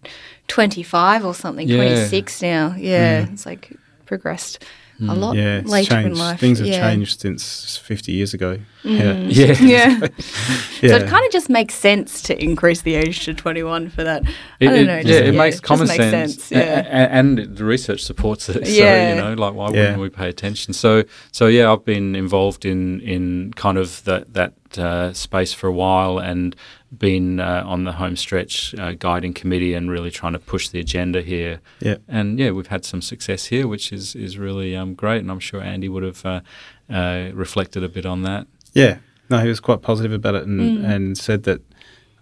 [0.48, 1.78] 25 or something, Yeah.
[1.78, 2.76] 26 now.
[2.78, 3.72] Yeah, it's like
[4.12, 4.64] progressed
[5.00, 5.18] a mm.
[5.18, 6.40] lot Yeah, it's later in life.
[6.40, 6.88] Things have yeah.
[6.88, 8.60] changed since 50 years ago.
[8.84, 9.32] Mm.
[9.40, 9.88] Yeah, Yeah.
[10.00, 10.08] Yeah.
[10.92, 14.24] So it kind of just makes sense to increase the age to 21 for that.
[14.60, 14.96] It, I don't it- know.
[14.98, 16.60] yeah, just- it makes just common makes sense, Yeah.
[16.60, 18.68] A- a- and the research supports it.
[18.68, 19.16] So Yeah.
[19.16, 19.80] you know, like why Yeah.
[19.82, 20.74] wouldn't we pay attention?
[20.74, 25.68] So so yeah, I've been involved in in kind of that that uh, space for
[25.68, 26.56] a while and
[26.98, 30.80] been uh, on the home stretch uh, guiding committee and really trying to push the
[30.80, 31.62] agenda here.
[31.80, 31.98] Yeah.
[32.08, 35.40] and yeah, we've had some success here, which is is really um, great, and I'm
[35.40, 36.42] sure Andy would have uh,
[36.90, 38.48] uh, reflected a bit on that.
[38.74, 38.98] Yeah,
[39.30, 41.62] no, he was quite positive about it and, and said that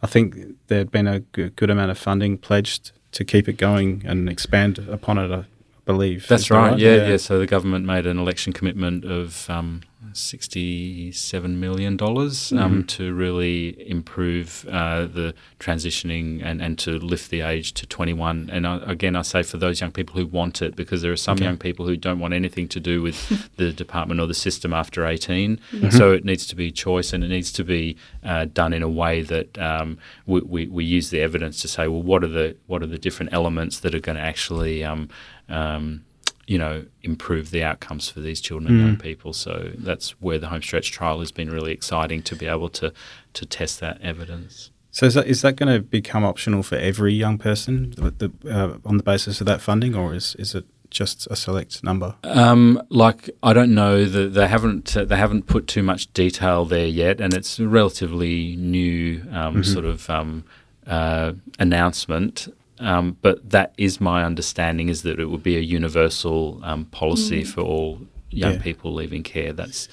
[0.02, 0.36] I think
[0.68, 4.80] there'd been a good, good amount of funding pledged to keep it going and expand
[4.80, 5.32] upon it.
[5.32, 5.46] I
[5.86, 6.80] believe That's Is that right.
[6.80, 9.82] Yeah, yeah, So the government made an election commitment of um,
[10.14, 17.42] sixty-seven million dollars um, to really improve uh, the transitioning and, and to lift the
[17.42, 18.50] age to twenty-one.
[18.52, 21.18] And I, again, I say for those young people who want it, because there are
[21.18, 24.74] some young people who don't want anything to do with the department or the system
[24.74, 25.60] after 18
[25.92, 28.90] So it needs to be choice, and it needs to be uh, done in a
[28.90, 32.56] way that um, we, we, we use the evidence to say, well, what are the
[32.68, 35.10] what are the different elements that are going to actually um,
[35.50, 36.06] um,
[36.50, 39.34] you know, improve the outcomes for these children and young people.
[39.34, 42.92] So that's where the home stretch trial has been really exciting to be able to
[43.34, 44.72] to test that evidence.
[44.90, 48.52] So is that, is that going to become optional for every young person the, the,
[48.52, 52.16] uh, on the basis of that funding, or is, is it just a select number?
[52.24, 56.66] Um, like I don't know that they haven't uh, they haven't put too much detail
[56.66, 60.46] there yet, and it's a relatively new um, sort of um,
[60.88, 62.52] uh, announcement.
[62.80, 67.44] Um, but that is my understanding is that it would be a universal um, policy
[67.44, 68.00] for all
[68.30, 68.62] young Yeah.
[68.62, 69.52] people leaving care.
[69.54, 69.90] That's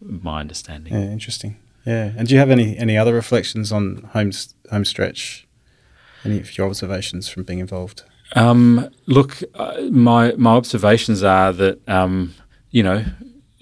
[0.00, 0.92] my understanding.
[0.92, 1.56] Yeah, interesting.
[1.86, 2.12] Yeah.
[2.16, 4.32] And do you have any any other reflections on home
[4.70, 5.46] home stretch?
[6.24, 8.02] Any of your observations from being involved?
[8.34, 12.34] Um, look, uh, my my observations are that um,
[12.70, 13.04] you know,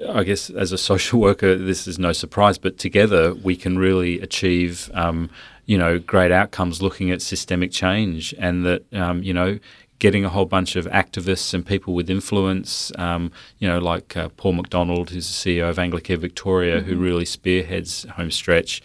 [0.08, 4.20] I guess as a social worker, this is no surprise, but together we can really
[4.20, 4.90] achieve.
[4.94, 5.28] Um,
[5.66, 9.58] you know, great outcomes looking at systemic change, and that um, you know,
[9.98, 14.28] getting a whole bunch of activists and people with influence, um, you know, like uh,
[14.36, 16.90] Paul McDonald, who's the CEO of Anglicare Victoria, mm-hmm.
[16.90, 18.82] who really spearheads Homestretch,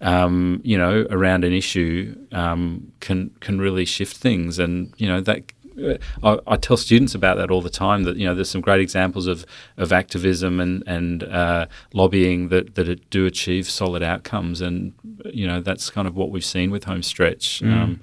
[0.00, 5.20] um, you know, around an issue um, can can really shift things, and you know
[5.20, 5.42] that.
[6.22, 8.04] I, I, tell students about that all the time.
[8.04, 9.44] That you know, there's some great examples of,
[9.76, 14.92] of activism and and uh, lobbying that that do achieve solid outcomes, and
[15.24, 17.62] you know that's kind of what we've seen with Homestretch.
[17.62, 17.72] Mm.
[17.72, 18.00] Um,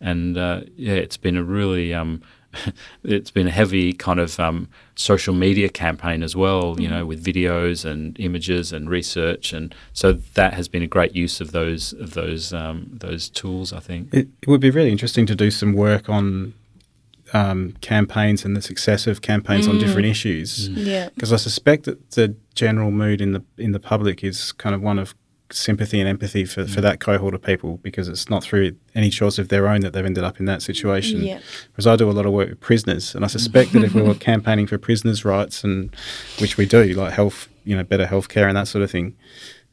[0.00, 2.22] and uh, yeah, it's been a really um,
[3.04, 6.98] it's been a heavy kind of um, social media campaign as well, you mm-hmm.
[6.98, 11.40] know, with videos and images and research, and so that has been a great use
[11.40, 13.72] of those of those um, those tools.
[13.72, 16.54] I think it, it, would be really interesting to do some work on
[17.32, 19.70] um, campaigns and the success of campaigns mm.
[19.70, 20.68] on different issues.
[20.68, 20.86] Mm.
[20.86, 24.74] Yeah, because I suspect that the general mood in the in the public is kind
[24.74, 25.14] of one of
[25.54, 26.82] sympathy and empathy for, for mm.
[26.82, 30.04] that cohort of people because it's not through any choice of their own that they've
[30.04, 31.22] ended up in that situation.
[31.22, 31.40] Yeah.
[31.74, 34.02] Whereas I do a lot of work with prisoners, and I suspect that if we
[34.02, 35.94] were campaigning for prisoners' rights, and
[36.38, 39.14] which we do, like health, you know, better health care and that sort of thing,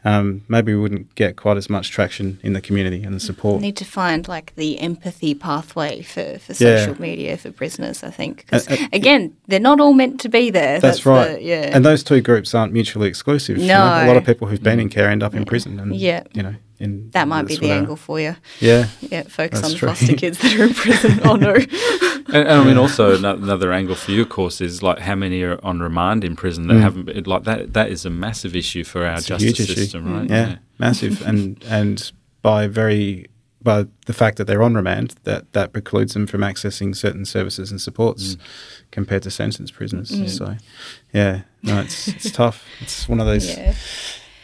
[0.06, 3.62] um, maybe we wouldn't get quite as much traction in the community and the support.
[3.62, 7.00] Need to find like the empathy pathway for, for social yeah.
[7.00, 8.02] media for prisoners.
[8.02, 10.80] I think because uh, uh, again, they're not all meant to be there.
[10.80, 11.34] That's, that's right.
[11.34, 13.58] The, yeah, and those two groups aren't mutually exclusive.
[13.58, 14.06] No, you know?
[14.06, 16.44] a lot of people who've been in care end up in prison, and yeah, you
[16.44, 18.36] know, in that might be the angle for you.
[18.60, 19.24] Yeah, yeah.
[19.24, 21.20] Focus on the foster kids that are in prison.
[21.26, 21.54] oh no.
[21.54, 25.44] and, and, I mean, also another angle for you, of course, is like how many
[25.44, 26.82] are on remand in prison that mm.
[26.82, 27.74] haven't been like that.
[27.74, 30.18] That is a massive issue for our it's justice system, issue.
[30.18, 30.30] right?
[30.30, 30.58] Yeah, yeah.
[30.78, 32.12] massive, and and
[32.42, 33.28] by very
[33.62, 37.72] by the fact that they're on remand, that that precludes them from accessing certain services
[37.72, 38.40] and supports mm.
[38.92, 40.12] compared to sentenced prisoners.
[40.12, 40.30] Mm.
[40.30, 40.56] So,
[41.14, 42.64] yeah, no, it's it's tough.
[42.80, 43.58] It's one of those.
[43.58, 43.76] Yeah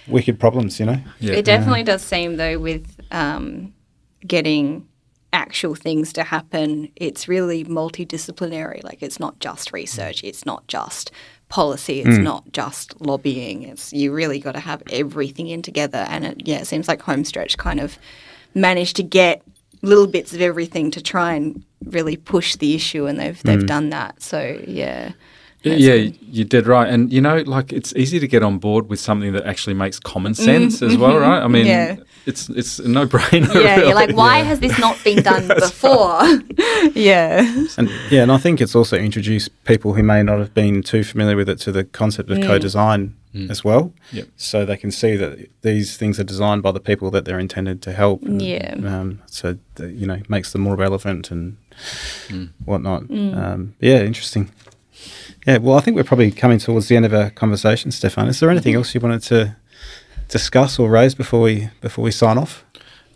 [0.07, 0.99] wicked problems, you know.
[1.19, 1.33] Yeah.
[1.33, 1.85] It definitely yeah.
[1.85, 3.73] does seem though with um,
[4.25, 4.87] getting
[5.35, 8.83] actual things to happen, it's really multidisciplinary.
[8.83, 11.11] Like it's not just research, it's not just
[11.49, 12.23] policy, it's mm.
[12.23, 13.63] not just lobbying.
[13.63, 16.05] It's you really got to have everything in together.
[16.09, 17.99] And it, yeah, it seems like Homestretch kind of
[18.53, 19.43] managed to get
[19.81, 23.67] little bits of everything to try and really push the issue, and they've they've mm.
[23.67, 24.21] done that.
[24.21, 25.11] So yeah.
[25.65, 26.87] Yeah, you did right.
[26.87, 29.99] And, you know, like it's easy to get on board with something that actually makes
[29.99, 31.41] common mm, sense mm, as well, right?
[31.41, 31.97] I mean, yeah.
[32.25, 33.53] it's it's a no brainer.
[33.53, 33.87] Yeah, really.
[33.87, 34.43] you're like, why yeah.
[34.43, 36.21] has this not been done before?
[36.93, 37.65] yeah.
[37.77, 41.03] And yeah, and I think it's also introduced people who may not have been too
[41.03, 42.45] familiar with it to the concept of mm.
[42.45, 43.49] co design mm.
[43.49, 43.93] as well.
[44.11, 44.27] Yep.
[44.37, 47.81] So they can see that these things are designed by the people that they're intended
[47.83, 48.23] to help.
[48.23, 48.75] And, yeah.
[48.83, 51.57] Um, so, the, you know, makes them more relevant and
[52.27, 52.49] mm.
[52.63, 53.03] whatnot.
[53.03, 53.37] Mm.
[53.37, 54.51] Um, yeah, interesting.
[55.45, 58.27] Yeah, well, I think we're probably coming towards the end of our conversation, Stephan.
[58.27, 59.55] Is there anything else you wanted to
[60.27, 62.65] discuss or raise before we before we sign off?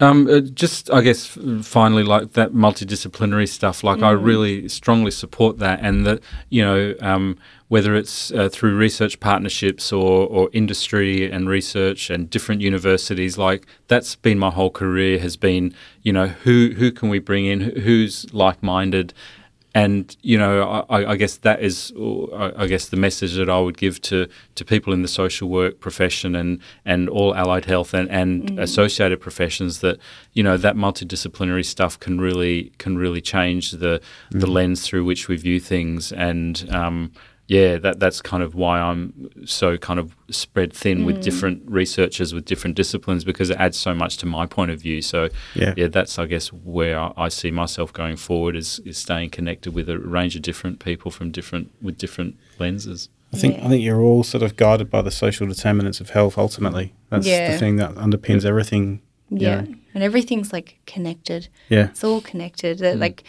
[0.01, 3.83] Um, uh, just, I guess, finally, like that multidisciplinary stuff.
[3.83, 4.03] Like, mm.
[4.03, 9.19] I really strongly support that, and that you know, um, whether it's uh, through research
[9.19, 15.19] partnerships or, or industry and research and different universities, like that's been my whole career.
[15.19, 15.73] Has been,
[16.03, 17.59] you know, who who can we bring in?
[17.59, 19.13] Who's like minded?
[19.75, 21.93] And you know, I, I, guess that is,
[22.35, 25.79] I guess, the message that I would give to, to people in the social work
[25.79, 28.61] profession and, and all allied health and, and mm.
[28.61, 29.99] associated professions that
[30.33, 34.01] you know that multidisciplinary stuff can really can really change the
[34.31, 34.39] mm.
[34.39, 37.11] the lens through which we view things and um,
[37.49, 41.05] yeah, that that's kind of why I'm so kind of spread thin mm.
[41.05, 44.79] with different researchers with different disciplines because it adds so much to my point of
[44.79, 45.01] view.
[45.01, 49.31] So yeah, yeah that's I guess where I see myself going forward is is staying
[49.31, 53.09] connected with a range of different people from different with different lenses.
[53.33, 53.65] I think yeah.
[53.65, 56.37] I think you're all sort of guided by the social determinants of health.
[56.37, 57.51] Ultimately, that's yeah.
[57.51, 59.01] the thing that underpins everything.
[59.31, 59.75] Yeah, know.
[59.95, 61.47] and everything's like connected.
[61.67, 62.77] Yeah, it's all connected.
[62.77, 62.99] Mm.
[62.99, 63.23] Like,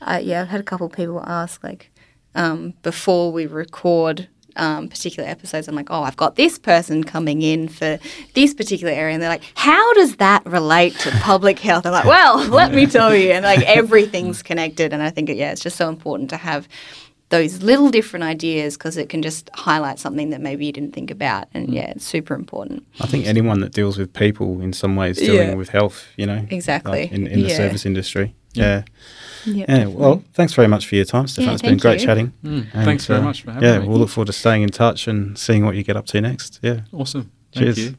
[0.00, 1.90] uh, yeah, I've had a couple of people ask like
[2.36, 5.68] um, before we record um, particular episodes.
[5.68, 7.98] I'm like, oh, I've got this person coming in for
[8.34, 9.14] this particular area.
[9.14, 11.86] And they're like, how does that relate to public health?
[11.86, 13.32] I'm like, well, let me tell you.
[13.32, 14.92] And like everything's connected.
[14.92, 16.68] And I think, yeah, it's just so important to have
[17.28, 21.10] those little different ideas because it can just highlight something that maybe you didn't think
[21.10, 21.48] about.
[21.52, 22.86] And yeah, it's super important.
[23.00, 25.54] I think anyone that deals with people in some ways dealing yeah.
[25.54, 27.56] with health, you know, exactly like in, in the yeah.
[27.56, 28.34] service industry.
[28.56, 28.84] Yeah.
[29.44, 29.64] Yeah.
[29.68, 29.86] yeah.
[29.86, 31.48] Well, thanks very much for your time, Stephan.
[31.48, 32.06] Yeah, it's been great you.
[32.06, 32.32] chatting.
[32.44, 33.84] Mm, and, thanks very uh, much for having yeah, me.
[33.84, 36.20] Yeah, we'll look forward to staying in touch and seeing what you get up to
[36.20, 36.58] next.
[36.62, 36.80] Yeah.
[36.92, 37.30] Awesome.
[37.52, 37.78] Cheers.
[37.78, 37.96] You.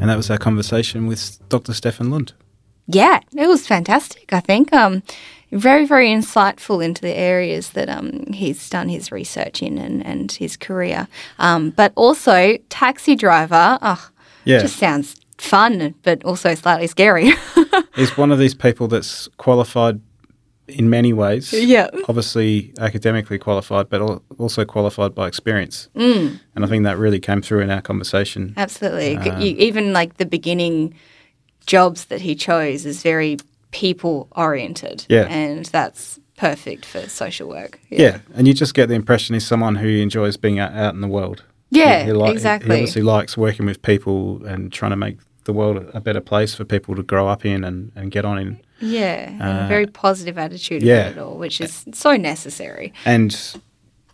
[0.00, 1.72] And that was our conversation with Dr.
[1.72, 2.34] Stephan Lund.
[2.86, 4.34] Yeah, it was fantastic.
[4.34, 5.02] I think um,
[5.54, 10.32] very, very insightful into the areas that um, he's done his research in and, and
[10.32, 11.08] his career.
[11.38, 14.10] Um, but also, taxi driver, oh,
[14.44, 14.60] Yeah.
[14.60, 17.32] just sounds fun, but also slightly scary.
[17.96, 20.00] He's one of these people that's qualified
[20.68, 21.52] in many ways.
[21.52, 21.88] Yeah.
[22.08, 24.00] Obviously, academically qualified, but
[24.38, 25.88] also qualified by experience.
[25.94, 26.40] Mm.
[26.54, 28.54] And I think that really came through in our conversation.
[28.56, 29.12] Absolutely.
[29.40, 30.94] You, even like the beginning
[31.66, 33.36] jobs that he chose is very
[33.74, 35.04] people oriented.
[35.08, 35.26] Yeah.
[35.28, 37.80] And that's perfect for social work.
[37.90, 38.18] Yeah.
[38.34, 41.08] And you just get the impression he's someone who enjoys being out, out in the
[41.08, 41.42] world.
[41.70, 42.68] Yeah, He- he li- exactly.
[42.76, 46.54] He obviously likes working with people and trying to make the world a better place
[46.54, 48.60] for people to grow up in and, and get on in.
[48.80, 49.30] Yeah.
[49.30, 51.08] and a Uh, very positive attitude yeah.
[51.08, 52.92] about it all, which is so necessary.
[53.04, 53.36] And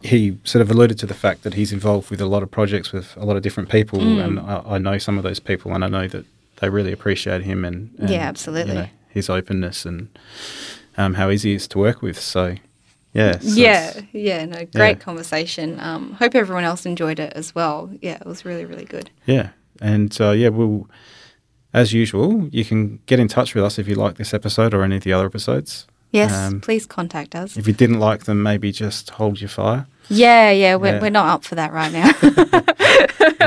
[0.03, 2.93] he sort of alluded to the fact that he's involved with a lot of projects
[2.93, 3.99] with a lot of different people.
[4.01, 4.25] Mm.
[4.25, 6.25] And I, I know some of those people, and I know that
[6.61, 8.73] they really appreciate him and, and Yeah, absolutely.
[8.75, 10.09] you know, his openness and
[10.97, 12.19] um, how easy he is to work with.
[12.19, 12.57] So,
[13.13, 13.39] yeah.
[13.41, 14.95] so yeah, it's- yeah, no, great Yeah.
[14.95, 15.79] conversation.
[15.81, 17.91] Um, hope everyone else enjoyed it as well.
[18.01, 19.11] Yeah, it was really, really good.
[19.27, 19.51] Yeah.
[19.81, 20.89] And uh, yeah, we'll,
[21.73, 24.83] as usual, you can get in touch with us if you like this episode or
[24.83, 25.87] any of the other episodes.
[26.13, 27.57] Yes, Um, please contact us.
[27.57, 31.01] If you didn't like them, maybe just hold your fire Yeah, yeah, we're, Yeah.
[31.01, 32.11] we're not up for that right now.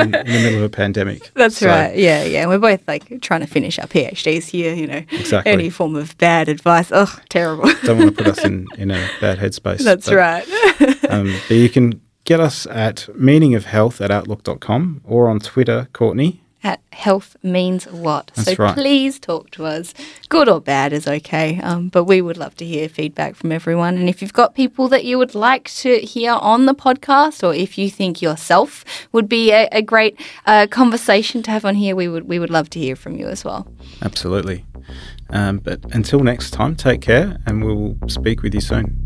[0.02, 1.30] in, in the middle of a pandemic.
[1.36, 1.96] That's So, right.
[1.96, 2.48] Yeah, yeah.
[2.48, 5.04] We're both like trying to finish our PhDs here, you know.
[5.12, 5.52] Exactly.
[5.52, 6.90] Any form of bad advice.
[6.92, 7.70] Oh, terrible.
[7.84, 9.80] Don't want to put us in, in a bad headspace.
[9.84, 10.48] That's but, right.
[11.12, 16.43] Um, but you can get us at meaningofhealth at outlook.com or on Twitter, Courtney.
[16.64, 18.32] At health means what?
[18.36, 18.74] That's so right.
[18.74, 19.94] please talk to us.
[20.30, 21.60] Good or bad is okay.
[21.60, 23.98] Um, but we would love to hear feedback from everyone.
[23.98, 27.54] And if you've got people that you would like to hear on the podcast, or
[27.54, 31.96] if you think yourself would be a, a great uh, conversation to have on here,
[31.96, 33.68] we would we would love to hear from you as well.
[34.02, 34.66] Absolutely.
[35.30, 39.03] Um, but until next time, take care and we'll speak with you soon.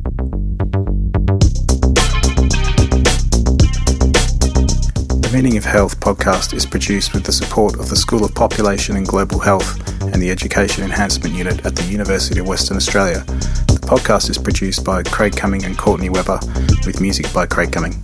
[5.28, 8.96] The Meaning of Health podcast is produced with the support of the School of Population
[8.96, 13.26] and Global Health and the Education Enhancement Unit at the University of Western Australia.
[13.68, 16.40] The podcast is produced by Craig Cumming and Courtney Webber
[16.86, 18.02] with music by Craig Cumming.